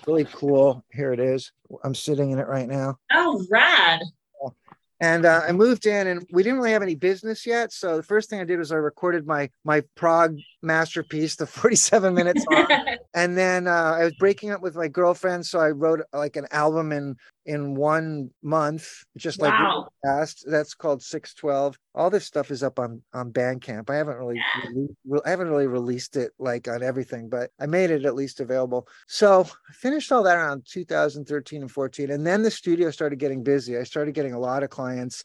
really 0.07 0.25
cool. 0.27 0.85
Here 0.93 1.13
it 1.13 1.21
is. 1.21 1.53
I'm 1.83 1.95
sitting 1.95 2.31
in 2.31 2.39
it 2.39 2.47
right 2.47 2.69
now. 2.69 2.99
Oh, 3.13 3.45
rad. 3.51 4.01
And 5.01 5.27
uh, 5.27 5.43
I 5.47 5.53
moved 5.53 5.87
in, 5.87 6.07
and 6.07 6.27
we 6.31 6.43
didn't 6.43 6.59
really 6.59 6.73
have 6.73 6.83
any 6.83 6.95
business 6.95 7.47
yet. 7.47 7.73
So 7.73 7.97
the 7.97 8.03
first 8.03 8.31
thing 8.31 8.41
I 8.41 8.45
did 8.45 8.59
was 8.59 8.73
I 8.73 8.77
recorded 8.77 9.27
my 9.27 9.51
my 9.65 9.83
prog 9.95 10.39
masterpiece, 10.67 11.37
the 11.37 11.47
47 11.47 12.13
minutes 12.13 12.45
and 13.15 13.37
then 13.37 13.67
uh, 13.67 13.97
I 13.99 14.05
was 14.05 14.15
breaking 14.15 14.51
up 14.51 14.61
with 14.61 14.77
my 14.77 14.89
girlfriend, 14.89 15.47
so 15.47 15.59
I 15.59 15.71
wrote 15.71 16.03
like 16.13 16.37
an 16.37 16.47
album 16.51 16.93
in 16.93 17.17
in 17.47 17.75
one 17.77 18.31
month, 18.43 19.05
just 19.17 19.41
like 19.41 19.53
wow. 19.53 19.89
past. 20.05 20.45
That's 20.47 20.75
called 20.75 21.01
612. 21.01 21.79
All 21.95 22.11
this 22.11 22.27
stuff 22.27 22.51
is 22.51 22.63
up 22.63 22.79
on 22.79 23.03
on 23.15 23.33
Bandcamp. 23.33 23.89
I 23.89 23.97
haven't 23.97 24.17
really, 24.17 24.41
re- 25.07 25.21
I 25.25 25.31
haven't 25.31 25.49
really 25.49 25.69
released 25.69 26.17
it 26.17 26.33
like 26.39 26.69
on 26.69 26.83
everything, 26.83 27.29
but 27.29 27.51
I 27.61 27.67
made 27.67 27.91
it 27.91 28.05
at 28.05 28.15
least 28.15 28.41
available. 28.41 28.87
So 29.07 29.43
I 29.43 29.73
finished 29.73 30.13
all 30.13 30.25
that 30.25 30.37
around 30.37 30.67
2013 30.69 31.63
and 31.63 31.71
14, 31.71 32.11
and 32.11 32.27
then 32.27 32.43
the 32.43 32.51
studio 32.51 32.91
started 32.91 33.19
getting 33.19 33.43
busy. 33.43 33.79
I 33.79 33.85
started 33.85 34.15
getting 34.15 34.35
a 34.35 34.41
lot 34.41 34.63
of 34.63 34.71
clients. 34.71 35.23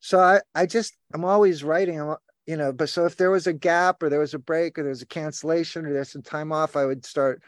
So 0.00 0.18
I, 0.18 0.40
I 0.54 0.66
just 0.66 0.94
I'm 1.14 1.24
always 1.24 1.62
writing. 1.62 2.00
I'm, 2.00 2.16
you 2.50 2.56
know, 2.56 2.72
but 2.72 2.88
so 2.88 3.06
if 3.06 3.14
there 3.14 3.30
was 3.30 3.46
a 3.46 3.52
gap 3.52 4.02
or 4.02 4.08
there 4.08 4.18
was 4.18 4.34
a 4.34 4.38
break 4.40 4.76
or 4.76 4.82
there 4.82 4.90
was 4.90 5.02
a 5.02 5.06
cancellation 5.06 5.86
or 5.86 5.92
there's 5.92 6.10
some 6.10 6.20
time 6.20 6.50
off, 6.50 6.74
I 6.74 6.84
would 6.84 7.06
start 7.06 7.40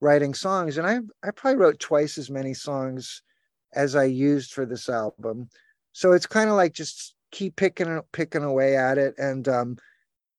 writing 0.00 0.32
songs. 0.32 0.78
And 0.78 0.86
I 0.86 1.00
I 1.22 1.32
probably 1.32 1.60
wrote 1.60 1.78
twice 1.78 2.16
as 2.16 2.30
many 2.30 2.54
songs 2.54 3.22
as 3.74 3.94
I 3.94 4.04
used 4.04 4.54
for 4.54 4.64
this 4.64 4.88
album. 4.88 5.50
So 5.92 6.12
it's 6.12 6.26
kind 6.26 6.48
of 6.48 6.56
like 6.56 6.72
just 6.72 7.14
keep 7.30 7.56
picking 7.56 8.00
picking 8.10 8.42
away 8.42 8.74
at 8.74 8.96
it 8.96 9.14
and 9.18 9.46
um 9.48 9.76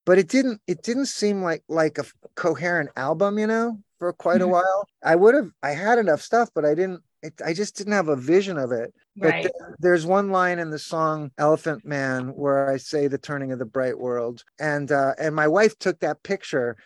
but 0.07 0.17
it 0.17 0.27
didn't 0.27 0.59
it 0.65 0.81
didn't 0.81 1.05
seem 1.05 1.43
like 1.43 1.63
like 1.69 1.99
a 1.99 2.05
coherent 2.33 2.89
album, 2.95 3.37
you 3.37 3.45
know, 3.45 3.77
for 3.99 4.11
quite 4.11 4.41
mm-hmm. 4.41 4.45
a 4.45 4.53
while. 4.53 4.87
I 5.03 5.15
would 5.17 5.35
have 5.35 5.51
I 5.61 5.73
had 5.73 5.99
enough 5.99 6.23
stuff, 6.23 6.49
but 6.55 6.65
I 6.65 6.73
didn't 6.73 7.03
it, 7.21 7.39
I 7.45 7.53
just 7.53 7.75
didn't 7.75 7.93
have 7.93 8.07
a 8.07 8.15
vision 8.15 8.57
of 8.57 8.71
it. 8.71 8.91
Right. 9.19 9.43
But 9.43 9.65
th- 9.65 9.75
there's 9.79 10.05
one 10.05 10.29
line 10.29 10.59
in 10.59 10.69
the 10.69 10.79
song 10.79 11.31
Elephant 11.37 11.85
Man 11.85 12.29
where 12.29 12.71
I 12.71 12.77
say 12.77 13.07
the 13.07 13.17
turning 13.17 13.51
of 13.51 13.59
the 13.59 13.65
bright 13.65 13.97
world. 13.97 14.43
And 14.59 14.91
uh 14.91 15.13
and 15.19 15.35
my 15.35 15.47
wife 15.47 15.77
took 15.79 15.99
that 15.99 16.23
picture 16.23 16.77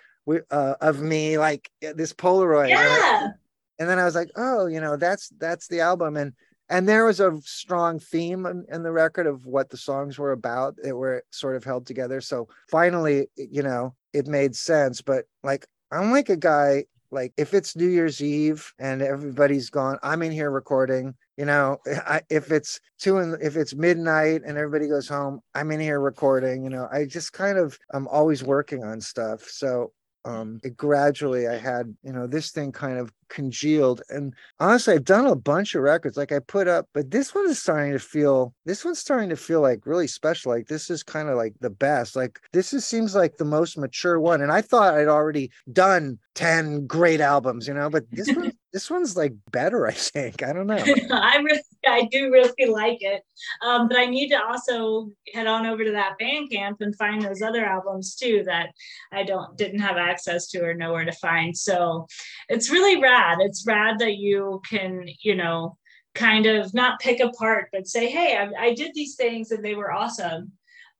uh, 0.51 0.75
of 0.79 1.01
me 1.01 1.37
like 1.37 1.69
this 1.81 2.13
Polaroid. 2.13 2.69
Yeah 2.69 3.31
and 3.79 3.89
then 3.89 3.99
I 3.99 4.05
was 4.05 4.15
like, 4.15 4.31
oh, 4.35 4.67
you 4.67 4.79
know, 4.79 4.97
that's 4.97 5.29
that's 5.39 5.67
the 5.67 5.81
album, 5.81 6.15
and 6.15 6.33
and 6.69 6.87
there 6.87 7.05
was 7.05 7.19
a 7.19 7.37
strong 7.43 7.99
theme 7.99 8.45
in, 8.45 8.65
in, 8.71 8.83
the 8.83 8.91
record 8.91 9.27
of 9.27 9.45
what 9.45 9.69
the 9.69 9.77
songs 9.77 10.17
were 10.17 10.31
about. 10.31 10.75
It 10.83 10.93
were 10.93 11.23
sort 11.31 11.55
of 11.55 11.63
held 11.63 11.85
together. 11.85 12.21
So 12.21 12.47
finally, 12.69 13.27
you 13.35 13.61
know, 13.61 13.95
it 14.13 14.27
made 14.27 14.55
sense. 14.55 15.01
But 15.01 15.25
like, 15.43 15.67
I'm 15.91 16.11
like 16.11 16.29
a 16.29 16.37
guy 16.37 16.85
like 17.13 17.33
if 17.37 17.53
it's 17.53 17.75
New 17.75 17.87
Year's 17.87 18.21
Eve 18.21 18.73
and 18.79 19.01
everybody's 19.01 19.69
gone, 19.69 19.97
I'm 20.03 20.21
in 20.23 20.31
here 20.31 20.51
recording. 20.51 21.13
You 21.37 21.45
know, 21.45 21.77
I, 22.07 22.21
if 22.29 22.51
it's 22.51 22.79
two 22.99 23.17
and 23.17 23.41
if 23.41 23.55
it's 23.55 23.75
midnight 23.75 24.41
and 24.45 24.57
everybody 24.57 24.87
goes 24.87 25.07
home, 25.07 25.39
I'm 25.53 25.71
in 25.71 25.79
here 25.79 25.99
recording. 25.99 26.63
You 26.63 26.69
know, 26.69 26.87
I 26.91 27.05
just 27.05 27.33
kind 27.33 27.57
of 27.57 27.77
I'm 27.93 28.07
always 28.07 28.43
working 28.43 28.83
on 28.83 28.99
stuff. 29.01 29.43
So 29.43 29.91
um 30.25 30.59
it 30.63 30.77
gradually 30.77 31.49
i 31.49 31.57
had 31.57 31.93
you 32.01 32.13
know 32.13 32.27
this 32.27 32.51
thing 32.51 32.71
kind 32.71 32.97
of 32.97 33.11
congealed. 33.29 34.01
And 34.09 34.33
honestly 34.59 34.93
i've 34.93 35.03
done 35.03 35.25
a 35.25 35.35
bunch 35.35 35.75
of 35.75 35.81
records 35.81 36.17
like 36.17 36.31
i 36.31 36.39
put 36.39 36.67
up 36.67 36.87
but 36.93 37.11
this 37.11 37.33
one 37.33 37.49
is 37.49 37.61
starting 37.61 37.91
to 37.91 37.99
feel 37.99 38.53
this 38.65 38.85
one's 38.85 38.99
starting 38.99 39.29
to 39.29 39.35
feel 39.35 39.61
like 39.61 39.85
really 39.85 40.07
special 40.07 40.51
like 40.51 40.67
this 40.67 40.89
is 40.89 41.03
kind 41.03 41.29
of 41.29 41.35
like 41.35 41.53
the 41.59 41.69
best 41.69 42.15
like 42.15 42.39
this 42.53 42.73
is 42.73 42.85
seems 42.85 43.15
like 43.15 43.37
the 43.37 43.45
most 43.45 43.77
mature 43.77 44.19
one. 44.19 44.41
And 44.41 44.51
i 44.51 44.61
thought 44.61 44.95
i'd 44.95 45.07
already 45.07 45.51
done 45.71 46.19
10 46.35 46.87
great 46.87 47.21
albums 47.21 47.67
you 47.67 47.73
know 47.73 47.89
but 47.89 48.05
this 48.11 48.27
one 48.27 48.51
this 48.73 48.89
one's 48.89 49.15
like 49.15 49.33
better 49.51 49.85
i 49.85 49.91
think 49.91 50.41
i 50.41 50.51
don't 50.51 50.67
know. 50.67 50.75
I 51.11 51.37
really 51.37 51.61
i 51.85 52.07
do 52.11 52.31
really 52.31 52.71
like 52.71 53.01
it. 53.01 53.21
Um, 53.61 53.87
but 53.87 53.97
i 53.97 54.05
need 54.05 54.29
to 54.29 54.43
also 54.43 55.09
head 55.33 55.47
on 55.47 55.65
over 55.65 55.83
to 55.83 55.91
that 55.91 56.15
Bandcamp 56.21 56.77
and 56.79 56.95
find 56.95 57.21
those 57.21 57.41
other 57.41 57.65
albums 57.65 58.15
too 58.15 58.43
that 58.45 58.69
i 59.11 59.23
don't 59.23 59.57
didn't 59.57 59.79
have 59.79 59.97
access 59.97 60.47
to 60.49 60.63
or 60.63 60.73
know 60.73 60.93
where 60.93 61.05
to 61.05 61.11
find. 61.13 61.55
So 61.55 62.07
it's 62.49 62.71
really 62.71 63.01
rad 63.01 63.22
it's 63.39 63.65
rad 63.65 63.99
that 63.99 64.17
you 64.17 64.61
can 64.69 65.05
you 65.21 65.35
know 65.35 65.77
kind 66.13 66.45
of 66.45 66.73
not 66.73 66.99
pick 66.99 67.19
apart 67.19 67.69
but 67.71 67.87
say 67.87 68.09
hey 68.09 68.37
I, 68.37 68.67
I 68.67 68.73
did 68.73 68.91
these 68.93 69.15
things 69.15 69.51
and 69.51 69.63
they 69.63 69.75
were 69.75 69.91
awesome 69.91 70.51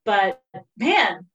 but 0.05 0.41
man 0.77 1.25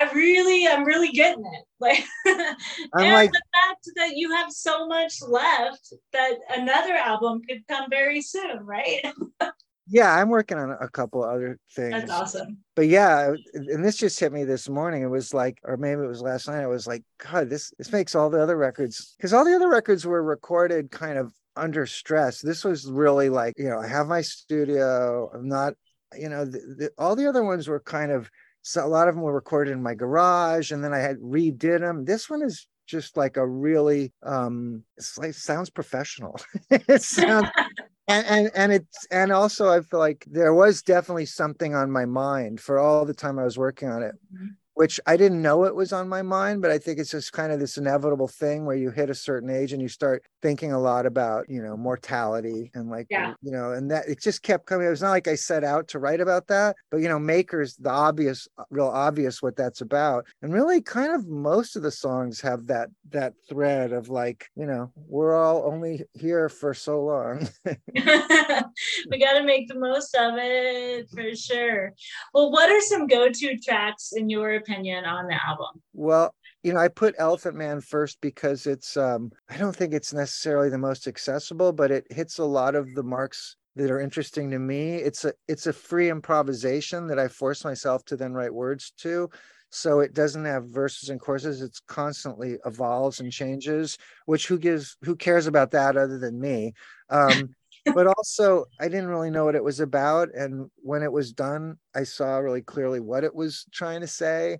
I 0.00 0.10
really, 0.12 0.66
I'm 0.66 0.84
really 0.84 1.08
getting 1.08 1.44
it. 1.44 1.64
Like, 1.80 2.04
and 2.26 3.12
like, 3.12 3.30
the 3.30 3.42
fact 3.54 3.88
that 3.94 4.16
you 4.16 4.32
have 4.32 4.50
so 4.50 4.88
much 4.88 5.22
left 5.22 5.92
that 6.12 6.32
another 6.50 6.94
album 6.94 7.40
could 7.48 7.64
come 7.68 7.88
very 7.88 8.20
soon, 8.20 8.66
right? 8.66 9.00
yeah, 9.88 10.14
I'm 10.14 10.28
working 10.28 10.58
on 10.58 10.76
a 10.80 10.88
couple 10.88 11.24
other 11.24 11.58
things. 11.74 11.92
That's 11.92 12.10
awesome. 12.10 12.58
But 12.76 12.88
yeah, 12.88 13.32
and 13.54 13.84
this 13.84 13.96
just 13.96 14.20
hit 14.20 14.32
me 14.32 14.44
this 14.44 14.68
morning. 14.68 15.02
It 15.02 15.10
was 15.10 15.32
like, 15.32 15.58
or 15.64 15.76
maybe 15.76 16.02
it 16.02 16.08
was 16.08 16.22
last 16.22 16.48
night. 16.48 16.62
I 16.62 16.66
was 16.66 16.86
like, 16.86 17.02
God, 17.18 17.48
this 17.48 17.72
this 17.78 17.92
makes 17.92 18.14
all 18.14 18.30
the 18.30 18.42
other 18.42 18.56
records 18.56 19.14
because 19.16 19.32
all 19.32 19.44
the 19.44 19.54
other 19.54 19.68
records 19.68 20.06
were 20.06 20.22
recorded 20.22 20.90
kind 20.90 21.18
of 21.18 21.32
under 21.56 21.86
stress. 21.86 22.40
This 22.40 22.64
was 22.64 22.90
really 22.90 23.30
like, 23.30 23.54
you 23.56 23.68
know, 23.68 23.78
I 23.78 23.88
have 23.88 24.06
my 24.06 24.20
studio. 24.20 25.30
I'm 25.34 25.48
not, 25.48 25.74
you 26.16 26.28
know, 26.28 26.44
the, 26.44 26.58
the, 26.78 26.90
all 26.98 27.16
the 27.16 27.26
other 27.26 27.44
ones 27.44 27.66
were 27.66 27.80
kind 27.80 28.12
of 28.12 28.30
so 28.62 28.84
a 28.84 28.86
lot 28.86 29.08
of 29.08 29.14
them 29.14 29.22
were 29.22 29.32
recorded 29.32 29.72
in 29.72 29.82
my 29.82 29.94
garage 29.94 30.72
and 30.72 30.82
then 30.84 30.92
i 30.92 30.98
had 30.98 31.16
redid 31.18 31.80
them 31.80 32.04
this 32.04 32.28
one 32.28 32.42
is 32.42 32.66
just 32.86 33.16
like 33.16 33.36
a 33.36 33.46
really 33.46 34.12
um 34.22 34.82
it's 34.96 35.16
like 35.18 35.32
sounds 35.34 35.70
professional 35.70 36.38
it 36.70 37.02
sounds 37.02 37.48
and, 38.08 38.26
and 38.26 38.50
and 38.54 38.72
it's 38.72 39.06
and 39.10 39.30
also 39.30 39.68
i 39.68 39.80
feel 39.80 40.00
like 40.00 40.24
there 40.30 40.54
was 40.54 40.82
definitely 40.82 41.26
something 41.26 41.74
on 41.74 41.90
my 41.90 42.04
mind 42.04 42.60
for 42.60 42.78
all 42.78 43.04
the 43.04 43.14
time 43.14 43.38
i 43.38 43.44
was 43.44 43.58
working 43.58 43.88
on 43.88 44.02
it. 44.02 44.14
Mm-hmm 44.34 44.46
which 44.78 45.00
I 45.08 45.16
didn't 45.16 45.42
know 45.42 45.64
it 45.64 45.74
was 45.74 45.92
on 45.92 46.08
my 46.08 46.22
mind, 46.22 46.62
but 46.62 46.70
I 46.70 46.78
think 46.78 47.00
it's 47.00 47.10
just 47.10 47.32
kind 47.32 47.50
of 47.50 47.58
this 47.58 47.78
inevitable 47.78 48.28
thing 48.28 48.64
where 48.64 48.76
you 48.76 48.92
hit 48.92 49.10
a 49.10 49.14
certain 49.14 49.50
age 49.50 49.72
and 49.72 49.82
you 49.82 49.88
start 49.88 50.22
thinking 50.40 50.70
a 50.70 50.78
lot 50.78 51.04
about, 51.04 51.46
you 51.48 51.60
know, 51.60 51.76
mortality 51.76 52.70
and 52.74 52.88
like, 52.88 53.08
yeah. 53.10 53.34
you 53.42 53.50
know, 53.50 53.72
and 53.72 53.90
that 53.90 54.08
it 54.08 54.22
just 54.22 54.44
kept 54.44 54.66
coming. 54.66 54.86
It 54.86 54.90
was 54.90 55.02
not 55.02 55.10
like 55.10 55.26
I 55.26 55.34
set 55.34 55.64
out 55.64 55.88
to 55.88 55.98
write 55.98 56.20
about 56.20 56.46
that, 56.46 56.76
but, 56.92 56.98
you 56.98 57.08
know, 57.08 57.18
Makers, 57.18 57.74
the 57.74 57.90
obvious, 57.90 58.46
uh, 58.56 58.62
real 58.70 58.86
obvious 58.86 59.42
what 59.42 59.56
that's 59.56 59.80
about. 59.80 60.26
And 60.42 60.54
really 60.54 60.80
kind 60.80 61.12
of 61.12 61.26
most 61.26 61.74
of 61.74 61.82
the 61.82 61.90
songs 61.90 62.40
have 62.42 62.68
that, 62.68 62.88
that 63.10 63.32
thread 63.48 63.92
of 63.92 64.10
like, 64.10 64.46
you 64.54 64.66
know, 64.66 64.92
we're 64.94 65.34
all 65.34 65.64
only 65.66 66.04
here 66.14 66.48
for 66.48 66.72
so 66.72 67.02
long. 67.02 67.48
we 67.64 69.18
got 69.18 69.32
to 69.32 69.42
make 69.42 69.66
the 69.66 69.74
most 69.76 70.14
of 70.14 70.34
it 70.36 71.10
for 71.10 71.34
sure. 71.34 71.94
Well, 72.32 72.52
what 72.52 72.70
are 72.70 72.80
some 72.80 73.08
go 73.08 73.28
to 73.28 73.58
tracks 73.58 74.12
in 74.12 74.30
your 74.30 74.54
opinion? 74.54 74.67
Opinion 74.68 75.04
on 75.04 75.26
the 75.26 75.34
album? 75.34 75.82
Well, 75.94 76.34
you 76.62 76.72
know, 76.72 76.80
I 76.80 76.88
put 76.88 77.14
Elephant 77.18 77.56
Man 77.56 77.80
first 77.80 78.20
because 78.20 78.66
it's 78.66 78.96
um 78.96 79.32
I 79.48 79.56
don't 79.56 79.74
think 79.74 79.94
it's 79.94 80.12
necessarily 80.12 80.68
the 80.68 80.78
most 80.78 81.06
accessible, 81.06 81.72
but 81.72 81.90
it 81.90 82.06
hits 82.10 82.38
a 82.38 82.44
lot 82.44 82.74
of 82.74 82.94
the 82.94 83.02
marks 83.02 83.56
that 83.76 83.90
are 83.90 84.00
interesting 84.00 84.50
to 84.50 84.58
me. 84.58 84.96
It's 84.96 85.24
a 85.24 85.32
it's 85.46 85.66
a 85.66 85.72
free 85.72 86.10
improvisation 86.10 87.06
that 87.08 87.18
I 87.18 87.28
force 87.28 87.64
myself 87.64 88.04
to 88.06 88.16
then 88.16 88.32
write 88.32 88.54
words 88.54 88.92
to. 88.98 89.30
So 89.70 90.00
it 90.00 90.14
doesn't 90.14 90.46
have 90.46 90.68
verses 90.68 91.10
and 91.10 91.20
choruses. 91.20 91.60
It's 91.60 91.80
constantly 91.80 92.56
evolves 92.64 93.20
and 93.20 93.30
changes, 93.30 93.98
which 94.24 94.48
who 94.48 94.58
gives 94.58 94.96
who 95.02 95.14
cares 95.14 95.46
about 95.46 95.72
that 95.72 95.96
other 95.96 96.18
than 96.18 96.40
me? 96.40 96.72
Um 97.10 97.54
but 97.94 98.06
also 98.06 98.66
I 98.80 98.88
didn't 98.88 99.08
really 99.08 99.30
know 99.30 99.44
what 99.44 99.54
it 99.54 99.64
was 99.64 99.80
about. 99.80 100.34
And 100.34 100.70
when 100.76 101.02
it 101.02 101.12
was 101.12 101.32
done, 101.32 101.78
I 101.94 102.04
saw 102.04 102.38
really 102.38 102.62
clearly 102.62 103.00
what 103.00 103.24
it 103.24 103.34
was 103.34 103.66
trying 103.72 104.00
to 104.00 104.06
say. 104.06 104.58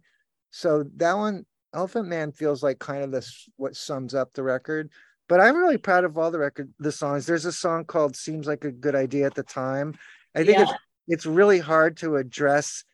So 0.51 0.85
that 0.97 1.15
one, 1.15 1.47
Elephant 1.75 2.09
Man 2.09 2.33
feels 2.33 2.63
like 2.63 2.79
kind 2.79 3.03
of 3.03 3.11
this 3.11 3.49
what 3.57 3.77
sums 3.77 4.15
up 4.15 4.33
the 4.33 4.43
record. 4.43 4.91
But 5.29 5.41
I'm 5.41 5.57
really 5.57 5.77
proud 5.77 6.05
of 6.05 6.17
all 6.17 6.31
the 6.31 6.39
record 6.39 6.73
the 6.79 6.93
songs. 6.93 7.27
There's 7.27 7.45
a 7.45 7.53
song 7.53 7.85
called 7.85 8.17
Seems 8.17 8.47
Like 8.47 8.65
a 8.65 8.73
Good 8.73 8.95
Idea 8.95 9.27
at 9.27 9.35
the 9.35 9.43
time. 9.43 9.95
I 10.35 10.45
think 10.45 10.59
yeah. 10.59 10.63
it's 10.63 10.73
it's 11.09 11.27
really 11.27 11.59
hard 11.59 11.97
to 11.99 12.17
address 12.17 12.85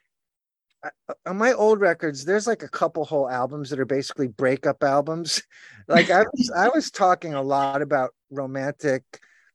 uh, 0.85 0.91
uh, 1.09 1.15
on 1.27 1.37
my 1.37 1.53
old 1.53 1.81
records 1.81 2.25
there's 2.25 2.47
like 2.47 2.63
a 2.63 2.69
couple 2.69 3.05
whole 3.05 3.29
albums 3.29 3.71
that 3.71 3.81
are 3.81 3.85
basically 3.85 4.29
breakup 4.29 4.83
albums 4.83 5.43
like 5.89 6.11
i 6.11 6.23
was 6.23 6.53
i 6.57 6.69
was 6.69 6.91
talking 6.91 7.35
a 7.35 7.43
lot 7.43 7.83
about 7.83 8.15
romantic 8.31 9.03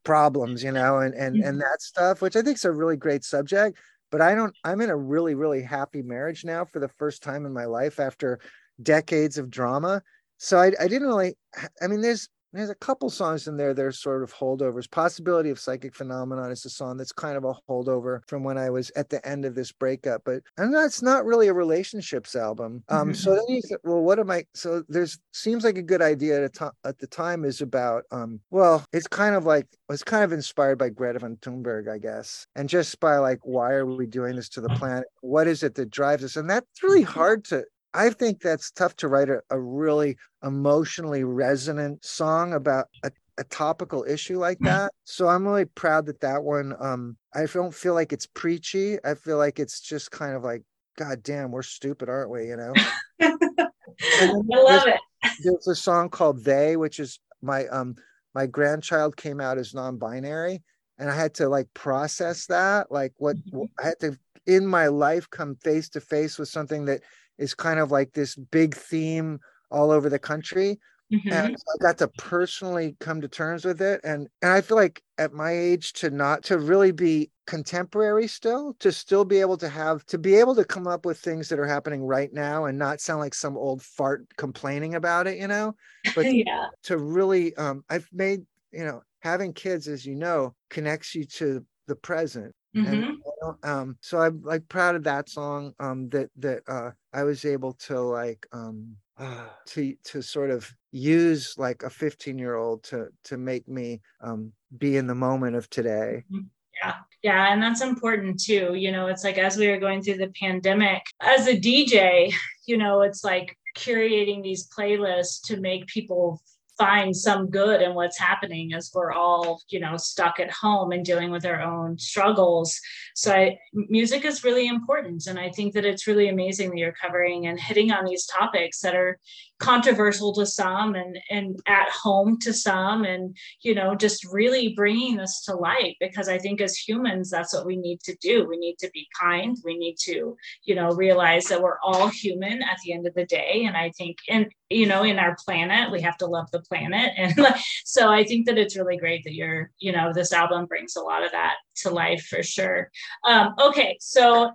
problems 0.04 0.64
you 0.64 0.72
know 0.72 1.00
and 1.00 1.14
and 1.14 1.36
mm-hmm. 1.36 1.48
and 1.48 1.62
that 1.62 1.82
stuff 1.82 2.22
which 2.22 2.36
i 2.36 2.42
think 2.42 2.56
is 2.56 2.66
a 2.66 2.72
really 2.72 2.96
great 2.96 3.24
subject 3.24 3.78
but 4.12 4.22
i 4.22 4.34
don't 4.34 4.56
i'm 4.64 4.82
in 4.82 4.90
a 4.90 4.96
really 4.96 5.36
really 5.36 5.62
happy 5.62 6.02
marriage 6.02 6.46
now 6.46 6.64
for 6.64 6.80
the 6.80 6.88
first 6.88 7.22
time 7.22 7.46
in 7.46 7.54
my 7.54 7.66
life 7.66 8.00
after 8.00 8.40
decades 8.82 9.38
of 9.38 9.50
drama. 9.50 10.02
So 10.38 10.58
i, 10.58 10.72
I 10.80 10.88
didn't 10.88 11.08
really 11.08 11.36
i 11.82 11.88
mean 11.88 12.02
there's 12.02 12.30
there's 12.54 12.70
a 12.70 12.76
couple 12.76 13.10
songs 13.10 13.48
in 13.48 13.58
there 13.58 13.74
that 13.74 13.86
are 13.86 13.92
sort 13.92 14.24
of 14.24 14.34
holdovers. 14.34 14.90
Possibility 14.90 15.50
of 15.50 15.60
Psychic 15.60 15.96
Phenomenon 15.96 16.52
is 16.52 16.66
a 16.66 16.70
song 16.70 16.98
that's 16.98 17.12
kind 17.12 17.38
of 17.38 17.44
a 17.44 17.54
holdover 17.70 18.22
from 18.28 18.44
when 18.44 18.58
I 18.58 18.70
was 18.70 18.92
at 18.96 19.10
the 19.10 19.26
end 19.28 19.46
of 19.46 19.56
this 19.56 19.72
breakup, 19.72 20.24
but 20.26 20.42
and 20.58 20.74
that's 20.74 21.02
not 21.02 21.26
really 21.26 21.48
a 21.48 21.54
relationships 21.54 22.36
album. 22.36 22.84
Um, 22.90 23.14
so 23.14 23.36
then 23.36 23.46
you 23.48 23.62
said, 23.66 23.78
well, 23.84 24.02
what 24.02 24.20
am 24.20 24.32
I? 24.32 24.46
So 24.54 24.84
there's 24.90 25.20
seems 25.32 25.64
like 25.64 25.78
a 25.78 25.84
good 25.84 26.02
idea 26.02 26.46
at, 26.46 26.54
to, 26.56 26.72
at 26.84 26.98
the 26.98 27.08
time 27.08 27.46
is 27.46 27.62
about, 27.62 28.04
um, 28.12 28.40
well, 28.50 28.84
it's 28.94 29.08
kind 29.08 29.36
of 29.36 29.46
like 29.46 29.68
it's 29.90 30.04
kind 30.04 30.24
of 30.24 30.32
inspired 30.32 30.78
by 30.78 30.90
Greta 30.90 31.20
von 31.20 31.38
Thunberg, 31.38 31.90
I 31.90 31.98
guess, 31.98 32.48
and 32.56 32.68
just 32.68 33.00
by 33.00 33.18
like, 33.18 33.40
why 33.44 33.74
are 33.74 33.86
we 33.86 34.08
doing 34.08 34.36
this 34.36 34.50
to 34.50 34.62
the 34.62 34.70
planet? 34.80 35.06
What 35.22 35.48
is 35.48 35.64
it 35.64 35.76
that 35.76 35.92
drives 35.92 36.24
us? 36.24 36.36
And 36.36 36.50
that's 36.50 36.84
really 36.84 37.04
hard 37.04 37.46
to 37.46 37.64
I 37.94 38.10
think 38.12 38.42
that's 38.42 38.72
tough 38.72 38.96
to 38.98 39.08
write 39.08 39.30
a, 39.30 39.42
a 39.50 39.60
really 39.60 40.18
emotionally 40.44 41.24
resonant 41.24 42.06
song 42.06 42.54
about 42.54 42.88
a, 43.04 43.12
a, 43.38 43.44
topical 43.46 44.06
issue 44.08 44.38
like 44.38 44.60
mm. 44.60 44.66
that. 44.66 44.94
So 45.06 45.28
I'm 45.28 45.48
really 45.48 45.66
proud 45.66 46.06
that 46.06 46.22
that 46.22 46.44
one. 46.44 46.76
Um, 46.80 47.18
I 47.34 47.46
don't 47.46 47.74
feel 47.74 47.94
like 47.96 48.14
it's 48.14 48.28
preachy. 48.28 48.98
I 49.04 49.16
feel 49.16 49.38
like 49.38 49.60
it's 49.60 49.82
just 49.82 50.12
kind 50.12 50.36
of 50.36 50.44
like, 50.44 50.62
God 50.98 51.24
damn, 51.24 51.52
we're 51.52 51.64
stupid, 51.64 52.10
aren't 52.10 52.30
we? 52.30 52.48
You 52.48 52.58
know. 52.58 52.74
I 53.22 54.32
love 54.46 54.88
it. 54.88 55.00
There's 55.44 55.68
a 55.68 55.76
song 55.76 56.10
called 56.10 56.44
"They," 56.44 56.78
which 56.78 57.00
is 57.00 57.20
my 57.42 57.66
um 57.68 57.96
my 58.36 58.46
grandchild 58.46 59.18
came 59.18 59.42
out 59.42 59.58
as 59.58 59.74
non-binary, 59.74 60.62
and 60.98 61.10
I 61.10 61.16
had 61.16 61.34
to 61.36 61.50
like 61.50 61.74
process 61.74 62.46
that. 62.48 62.92
Like, 62.92 63.14
what 63.18 63.38
mm-hmm. 63.38 63.64
I 63.80 63.88
had 63.88 64.00
to 64.02 64.18
in 64.46 64.66
my 64.66 64.88
life 64.88 65.30
come 65.30 65.56
face 65.56 65.90
to 65.90 66.02
face 66.02 66.38
with 66.40 66.50
something 66.50 66.86
that 66.86 67.02
is 67.40 67.56
kind 67.56 67.80
of 67.80 67.92
like 67.92 68.14
this 68.14 68.36
big 68.36 68.76
theme 68.76 69.40
all 69.72 69.92
over 69.92 70.10
the 70.10 70.20
country. 70.20 70.80
Mm-hmm. 71.12 71.32
And 71.32 71.56
I 71.56 71.78
got 71.82 71.98
to 72.00 72.08
personally 72.08 72.96
come 73.00 73.22
to 73.22 73.28
terms 73.28 73.66
with 73.66 73.82
it. 73.82 74.00
And 74.04 74.28
and 74.44 74.52
I 74.52 74.62
feel 74.62 74.78
like 74.78 75.02
at 75.18 75.34
my 75.34 75.52
age 75.52 75.94
to 75.94 76.12
not 76.12 76.44
to 76.44 76.60
really 76.60 76.92
be 76.92 77.32
contemporary 77.48 78.28
still, 78.28 78.76
to 78.80 78.92
still 78.92 79.26
be 79.26 79.40
able 79.40 79.58
to 79.58 79.70
have 79.70 80.06
to 80.08 80.20
be 80.20 80.36
able 80.36 80.54
to 80.56 80.64
come 80.64 80.86
up 80.86 81.08
with 81.08 81.18
things 81.18 81.50
that 81.50 81.58
are 81.58 81.66
happening 81.66 82.04
right 82.04 82.32
now 82.32 82.66
and 82.66 82.78
not 82.78 83.02
sound 83.02 83.22
like 83.22 83.34
some 83.34 83.58
old 83.58 83.82
fart 83.82 84.28
complaining 84.38 84.94
about 84.94 85.26
it, 85.26 85.40
you 85.40 85.48
know. 85.48 85.74
But 86.14 86.26
yeah. 86.34 86.68
to 86.84 87.00
really 87.00 87.56
um 87.56 87.84
I've 87.90 88.08
made, 88.14 88.42
you 88.72 88.86
know, 88.86 89.02
having 89.22 89.54
kids, 89.54 89.88
as 89.88 90.06
you 90.06 90.14
know, 90.14 90.54
connects 90.70 91.16
you 91.16 91.26
to 91.26 91.66
the 91.88 91.96
present 91.96 92.54
Mm-hmm. 92.76 92.94
And, 92.94 93.56
um, 93.64 93.98
so 94.02 94.20
I'm 94.20 94.42
like 94.44 94.68
proud 94.68 94.96
of 94.96 95.04
that 95.04 95.30
song. 95.30 95.74
Um, 95.80 96.10
that 96.10 96.30
that 96.38 96.64
uh, 96.68 96.92
I 97.14 97.24
was 97.24 97.46
able 97.46 97.74
to 97.74 98.00
like 98.00 98.46
um, 98.52 98.96
uh, 99.18 99.46
to 99.68 99.96
to 100.06 100.22
sort 100.22 100.52
of 100.52 100.72
use 100.92 101.56
like 101.58 101.84
a 101.84 101.90
15 101.90 102.38
year 102.38 102.56
old 102.56 102.84
to 102.84 103.08
to 103.26 103.38
make 103.38 103.68
me 103.68 104.02
um, 104.22 104.52
be 104.78 104.98
in 104.98 105.08
the 105.08 105.16
moment 105.16 105.56
of 105.56 105.70
today. 105.70 106.24
Mm-hmm. 106.32 106.48
Yeah, 106.82 106.96
yeah, 107.24 107.54
and 107.54 107.62
that's 107.62 107.82
important 107.82 108.42
too. 108.42 108.74
You 108.76 108.92
know, 108.92 109.08
it's 109.08 109.24
like 109.24 109.38
as 109.38 109.58
we 109.58 109.68
were 109.68 109.80
going 109.80 110.02
through 110.02 110.18
the 110.18 110.32
pandemic, 110.40 111.02
as 111.20 111.48
a 111.48 111.60
DJ, 111.60 112.34
you 112.68 112.78
know, 112.78 113.02
it's 113.02 113.24
like 113.24 113.58
curating 113.78 114.44
these 114.44 114.70
playlists 114.70 115.42
to 115.48 115.58
make 115.58 115.88
people 115.88 116.42
find 116.80 117.16
some 117.16 117.50
good 117.50 117.82
in 117.82 117.94
what's 117.94 118.18
happening 118.18 118.74
as 118.74 118.92
we're 118.94 119.12
all 119.12 119.62
you 119.70 119.80
know 119.80 119.98
stuck 119.98 120.40
at 120.40 120.52
home 120.52 120.92
and 120.92 121.06
dealing 121.06 121.30
with 121.30 121.46
our 121.46 121.62
own 121.62 121.98
struggles. 122.00 122.80
So 123.16 123.32
I, 123.34 123.60
music 123.74 124.26
is 124.26 124.44
really 124.44 124.68
important 124.68 125.28
and 125.28 125.38
i 125.38 125.50
think 125.50 125.74
that 125.74 125.86
it's 125.86 126.08
really 126.08 126.30
amazing 126.30 126.70
that 126.70 126.78
you're 126.78 126.94
covering 126.94 127.48
and 127.48 127.60
hitting 127.60 127.92
on 127.92 128.06
these 128.06 128.26
topics 128.26 128.80
that 128.80 128.96
are 128.96 129.20
controversial 129.60 130.34
to 130.34 130.46
some 130.46 130.96
and 130.96 131.18
and 131.30 131.60
at 131.68 131.90
home 131.90 132.40
to 132.40 132.54
some 132.54 133.04
and 133.04 133.36
you 133.62 133.76
know 133.76 133.94
just 133.94 134.26
really 134.32 134.74
bringing 134.74 135.18
this 135.18 135.44
to 135.44 135.54
light 135.54 135.96
because 136.00 136.30
i 136.30 136.38
think 136.38 136.62
as 136.62 136.78
humans 136.78 137.30
that's 137.30 137.54
what 137.54 137.66
we 137.66 137.76
need 137.76 138.00
to 138.02 138.16
do. 138.22 138.48
We 138.48 138.58
need 138.58 138.78
to 138.80 138.90
be 138.94 139.08
kind. 139.20 139.58
We 139.64 139.78
need 139.78 139.98
to 140.02 140.36
you 140.64 140.76
know 140.76 140.90
realize 140.90 141.46
that 141.46 141.62
we're 141.62 141.80
all 141.84 142.08
human 142.08 142.62
at 142.62 142.78
the 142.84 142.94
end 142.94 143.08
of 143.08 143.14
the 143.14 143.26
day. 143.26 143.66
And 143.66 143.76
i 143.76 143.92
think 143.98 144.18
and 144.30 144.48
you 144.70 144.86
know 144.86 145.04
in 145.04 145.20
our 145.20 145.36
planet 145.46 145.92
we 145.92 146.02
have 146.02 146.18
to 146.18 146.26
love 146.26 146.50
the 146.52 146.62
planet 146.70 147.12
and 147.18 147.36
so 147.84 148.10
i 148.10 148.24
think 148.24 148.46
that 148.46 148.58
it's 148.58 148.78
really 148.78 148.98
great 148.98 149.24
that 149.24 149.34
you're 149.34 149.72
you 149.80 149.92
know 149.92 150.12
this 150.14 150.32
album 150.32 150.66
brings 150.66 150.96
a 150.96 151.02
lot 151.02 151.24
of 151.24 151.32
that 151.32 151.56
to 151.76 151.90
life 151.90 152.26
for 152.26 152.44
sure 152.44 152.90
um, 153.28 153.54
okay 153.60 153.98
so 154.00 154.52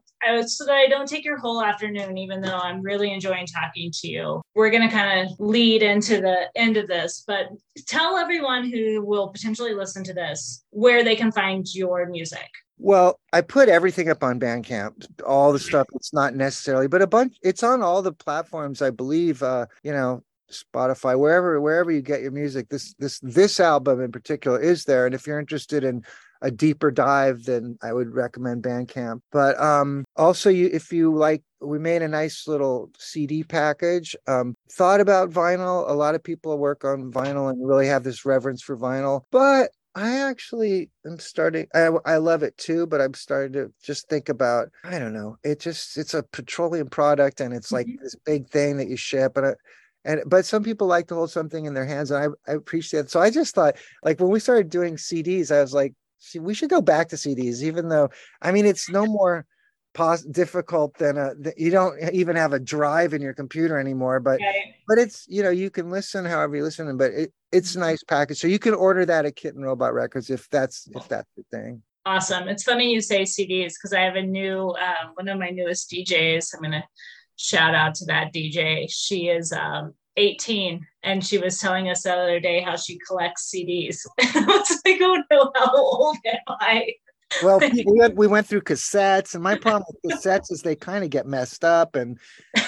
so 0.46 0.64
that 0.64 0.74
I 0.74 0.86
don't 0.86 1.08
take 1.08 1.24
your 1.24 1.36
whole 1.36 1.62
afternoon, 1.62 2.16
even 2.18 2.40
though 2.40 2.56
I'm 2.56 2.80
really 2.82 3.12
enjoying 3.12 3.46
talking 3.46 3.90
to 3.92 4.08
you. 4.08 4.42
We're 4.54 4.70
going 4.70 4.88
to 4.88 4.94
kind 4.94 5.20
of 5.20 5.38
lead 5.38 5.82
into 5.82 6.20
the 6.20 6.48
end 6.56 6.76
of 6.76 6.88
this, 6.88 7.24
but 7.26 7.48
tell 7.86 8.16
everyone 8.16 8.70
who 8.70 9.04
will 9.04 9.28
potentially 9.28 9.74
listen 9.74 10.04
to 10.04 10.14
this 10.14 10.64
where 10.70 11.04
they 11.04 11.16
can 11.16 11.32
find 11.32 11.66
your 11.74 12.06
music. 12.08 12.48
Well, 12.78 13.20
I 13.32 13.40
put 13.40 13.68
everything 13.68 14.08
up 14.08 14.24
on 14.24 14.40
Bandcamp, 14.40 15.06
all 15.24 15.52
the 15.52 15.58
stuff. 15.58 15.86
It's 15.94 16.12
not 16.12 16.34
necessarily, 16.34 16.88
but 16.88 17.02
a 17.02 17.06
bunch. 17.06 17.36
It's 17.42 17.62
on 17.62 17.82
all 17.82 18.02
the 18.02 18.12
platforms, 18.12 18.82
I 18.82 18.90
believe. 18.90 19.42
Uh, 19.42 19.66
you 19.84 19.92
know, 19.92 20.24
Spotify, 20.54 21.18
wherever 21.18 21.60
wherever 21.60 21.90
you 21.90 22.02
get 22.02 22.22
your 22.22 22.30
music. 22.30 22.68
This 22.68 22.94
this 22.98 23.20
this 23.20 23.60
album 23.60 24.00
in 24.00 24.12
particular 24.12 24.60
is 24.60 24.84
there, 24.84 25.06
and 25.06 25.14
if 25.14 25.26
you're 25.26 25.40
interested 25.40 25.84
in 25.84 26.04
a 26.44 26.50
deeper 26.50 26.90
dive, 26.90 27.44
then 27.44 27.78
I 27.82 27.92
would 27.92 28.14
recommend 28.14 28.62
Bandcamp. 28.62 29.20
But 29.32 29.58
um, 29.58 30.04
also, 30.16 30.50
you 30.50 30.68
if 30.72 30.92
you 30.92 31.14
like, 31.14 31.42
we 31.60 31.78
made 31.78 32.02
a 32.02 32.08
nice 32.08 32.46
little 32.46 32.90
CD 32.98 33.42
package. 33.42 34.14
Um, 34.26 34.54
thought 34.70 35.00
about 35.00 35.30
vinyl. 35.30 35.88
A 35.88 35.94
lot 35.94 36.14
of 36.14 36.22
people 36.22 36.56
work 36.58 36.84
on 36.84 37.10
vinyl 37.10 37.50
and 37.50 37.66
really 37.66 37.86
have 37.86 38.04
this 38.04 38.24
reverence 38.24 38.62
for 38.62 38.76
vinyl, 38.76 39.22
but 39.30 39.70
I 39.94 40.18
actually 40.18 40.90
am 41.06 41.18
starting. 41.18 41.66
I 41.74 41.88
I 42.04 42.16
love 42.16 42.42
it 42.42 42.58
too, 42.58 42.86
but 42.86 43.00
I'm 43.00 43.14
starting 43.14 43.52
to 43.54 43.72
just 43.82 44.08
think 44.08 44.28
about. 44.28 44.68
I 44.84 44.98
don't 44.98 45.14
know. 45.14 45.36
It 45.44 45.60
just 45.60 45.96
it's 45.96 46.14
a 46.14 46.22
petroleum 46.24 46.88
product, 46.88 47.40
and 47.40 47.54
it's 47.54 47.70
like 47.70 47.86
mm-hmm. 47.86 48.02
this 48.02 48.16
big 48.16 48.48
thing 48.48 48.76
that 48.76 48.88
you 48.88 48.96
ship, 48.96 49.36
and. 49.36 49.46
I, 49.46 49.54
and 50.04 50.22
but 50.26 50.44
some 50.44 50.62
people 50.62 50.86
like 50.86 51.08
to 51.08 51.14
hold 51.14 51.30
something 51.30 51.64
in 51.64 51.74
their 51.74 51.86
hands 51.86 52.10
and 52.10 52.22
I, 52.46 52.50
I 52.50 52.54
appreciate 52.54 53.00
it 53.00 53.10
so 53.10 53.20
i 53.20 53.30
just 53.30 53.54
thought 53.54 53.76
like 54.02 54.20
when 54.20 54.30
we 54.30 54.40
started 54.40 54.70
doing 54.70 54.96
cds 54.96 55.54
i 55.54 55.60
was 55.60 55.74
like 55.74 55.94
see, 56.24 56.38
we 56.38 56.54
should 56.54 56.70
go 56.70 56.80
back 56.80 57.08
to 57.08 57.16
CDs, 57.16 57.62
even 57.62 57.88
though 57.88 58.10
I 58.42 58.52
mean 58.52 58.66
it's 58.66 58.88
no 58.88 59.06
more 59.06 59.46
pos- 59.92 60.24
difficult 60.24 60.96
than 60.98 61.16
a 61.16 61.32
you 61.56 61.70
don't 61.70 61.98
even 62.12 62.36
have 62.36 62.52
a 62.52 62.58
drive 62.58 63.14
in 63.14 63.22
your 63.22 63.34
computer 63.34 63.78
anymore. 63.78 64.20
But 64.20 64.36
okay. 64.36 64.76
but 64.88 64.98
it's 64.98 65.26
you 65.28 65.42
know 65.42 65.50
you 65.50 65.70
can 65.70 65.90
listen 65.90 66.24
however 66.24 66.56
you 66.56 66.64
listen, 66.64 66.96
but 66.96 67.12
it, 67.12 67.32
it's 67.52 67.74
a 67.74 67.80
nice 67.80 68.02
package. 68.02 68.38
So 68.38 68.48
you 68.48 68.58
can 68.58 68.74
order 68.74 69.04
that 69.06 69.26
at 69.26 69.36
Kitten 69.36 69.62
Robot 69.62 69.94
Records 69.94 70.30
if 70.30 70.48
that's 70.50 70.88
if 70.94 71.08
that's 71.08 71.30
the 71.36 71.44
thing. 71.50 71.82
Awesome. 72.06 72.48
It's 72.48 72.64
funny 72.64 72.92
you 72.92 73.00
say 73.00 73.22
CDs 73.22 73.74
because 73.80 73.94
I 73.94 74.00
have 74.00 74.16
a 74.16 74.22
new 74.22 74.68
um, 74.70 75.12
one 75.14 75.28
of 75.28 75.38
my 75.38 75.50
newest 75.50 75.90
DJs. 75.90 76.54
I'm 76.54 76.62
gonna 76.62 76.84
shout 77.36 77.74
out 77.74 77.94
to 77.96 78.04
that 78.06 78.32
DJ. 78.32 78.86
She 78.88 79.28
is 79.28 79.52
um, 79.52 79.94
18 80.16 80.86
and 81.02 81.24
she 81.24 81.38
was 81.38 81.58
telling 81.58 81.88
us 81.88 82.02
the 82.02 82.12
other 82.12 82.40
day 82.40 82.60
how 82.60 82.76
she 82.76 82.98
collects 83.06 83.52
CDs. 83.54 83.98
I 84.20 84.44
was 84.46 84.82
like, 84.86 84.98
oh 85.00 85.22
no, 85.30 85.52
how 85.54 85.70
old 85.74 86.16
am 86.26 86.38
I? 86.48 86.94
well, 87.42 87.58
we 87.58 87.84
went, 87.86 88.16
we 88.16 88.26
went 88.26 88.46
through 88.46 88.62
cassettes, 88.62 89.34
and 89.34 89.42
my 89.42 89.56
problem 89.56 89.84
with 90.02 90.14
cassettes 90.14 90.52
is 90.52 90.62
they 90.62 90.76
kind 90.76 91.04
of 91.04 91.10
get 91.10 91.26
messed 91.26 91.64
up, 91.64 91.96
and, 91.96 92.18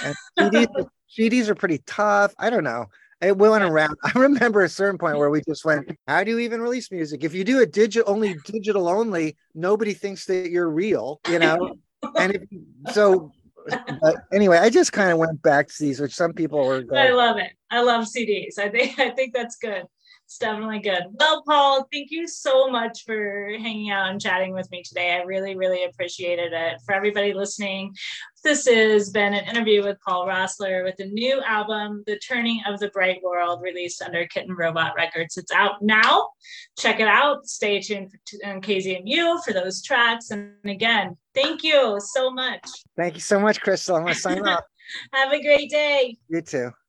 and 0.02 0.14
CDs, 0.38 0.88
CDs 1.18 1.48
are 1.48 1.55
pretty 1.55 1.79
tough. 1.87 2.35
I 2.38 2.50
don't 2.50 2.64
know. 2.64 2.87
It 3.20 3.37
went 3.37 3.64
around. 3.64 3.96
I 4.05 4.18
remember 4.18 4.62
a 4.62 4.68
certain 4.68 4.98
point 4.98 5.18
where 5.18 5.31
we 5.31 5.42
just 5.46 5.64
went, 5.64 5.96
"How 6.07 6.24
do 6.24 6.31
you 6.31 6.38
even 6.40 6.61
release 6.61 6.90
music? 6.90 7.24
If 7.24 7.35
you 7.35 7.44
do 7.44 7.61
it 7.61 7.72
digital 7.72 8.11
only, 8.11 8.37
digital 8.44 8.88
only, 8.88 9.37
nobody 9.55 9.94
thinks 9.94 10.26
that 10.26 10.50
you're 10.50 10.70
real, 10.70 11.20
you 11.31 11.38
know." 11.38 11.76
and 12.18 12.35
if, 12.35 12.94
so 12.94 13.33
but 14.02 14.16
anyway, 14.33 14.59
I 14.59 14.70
just 14.70 14.92
kind 14.92 15.11
of 15.11 15.18
went 15.18 15.42
back 15.42 15.68
to 15.68 15.74
these, 15.81 16.00
which 16.00 16.14
some 16.14 16.33
people 16.33 16.64
were. 16.64 16.83
Going, 16.83 17.00
I 17.00 17.11
love 17.11 17.37
it. 17.38 17.52
I 17.70 17.83
love 17.83 18.07
CDs. 18.07 18.59
I 18.59 18.68
think 18.68 18.98
I 18.98 19.11
think 19.11 19.35
that's 19.35 19.57
good. 19.57 19.85
It's 20.26 20.38
definitely 20.38 20.81
good. 20.81 21.05
Well, 21.12 21.44
Paul, 21.46 21.87
thank 21.92 22.11
you 22.11 22.26
so 22.26 22.68
much 22.68 23.05
for 23.05 23.48
hanging 23.61 23.90
out 23.90 24.11
and 24.11 24.20
chatting 24.20 24.52
with 24.52 24.68
me 24.72 24.83
today. 24.83 25.12
I 25.12 25.22
really, 25.22 25.55
really 25.55 25.85
appreciated 25.85 26.52
it. 26.52 26.81
For 26.85 26.96
everybody 26.96 27.33
listening, 27.33 27.94
this 28.42 28.66
has 28.66 29.11
been 29.11 29.35
an 29.35 29.44
interview 29.44 29.85
with 29.85 30.00
Paul 30.05 30.26
Roessler 30.26 30.83
with 30.83 30.96
the 30.96 31.07
new 31.07 31.40
album, 31.42 32.02
The 32.09 32.18
Turning 32.18 32.61
of 32.66 32.81
the 32.81 32.88
Bright 32.88 33.22
World, 33.22 33.62
released 33.62 34.02
under 34.02 34.26
Kitten 34.26 34.57
Robot 34.57 34.94
Records. 34.96 35.37
It's 35.37 35.52
out 35.52 35.81
now. 35.81 36.31
Check 36.76 36.98
it 36.98 37.07
out. 37.07 37.46
Stay 37.46 37.81
tuned 37.81 38.11
on 38.44 38.61
KZMU 38.61 39.44
for 39.44 39.52
those 39.52 39.81
tracks. 39.81 40.33
And 40.33 40.55
again, 40.64 41.16
thank 41.37 41.62
you 41.62 41.99
so 42.01 42.31
much. 42.31 42.68
Thank 42.96 43.14
you 43.14 43.20
so 43.20 43.38
much, 43.38 43.61
Crystal. 43.61 43.96
I'm 43.96 44.03
going 44.03 44.14
to 44.14 44.20
sign 44.20 44.46
off. 44.46 44.64
Have 45.12 45.33
a 45.33 45.42
great 45.42 45.70
day. 45.70 46.16
You 46.29 46.40
too. 46.40 46.70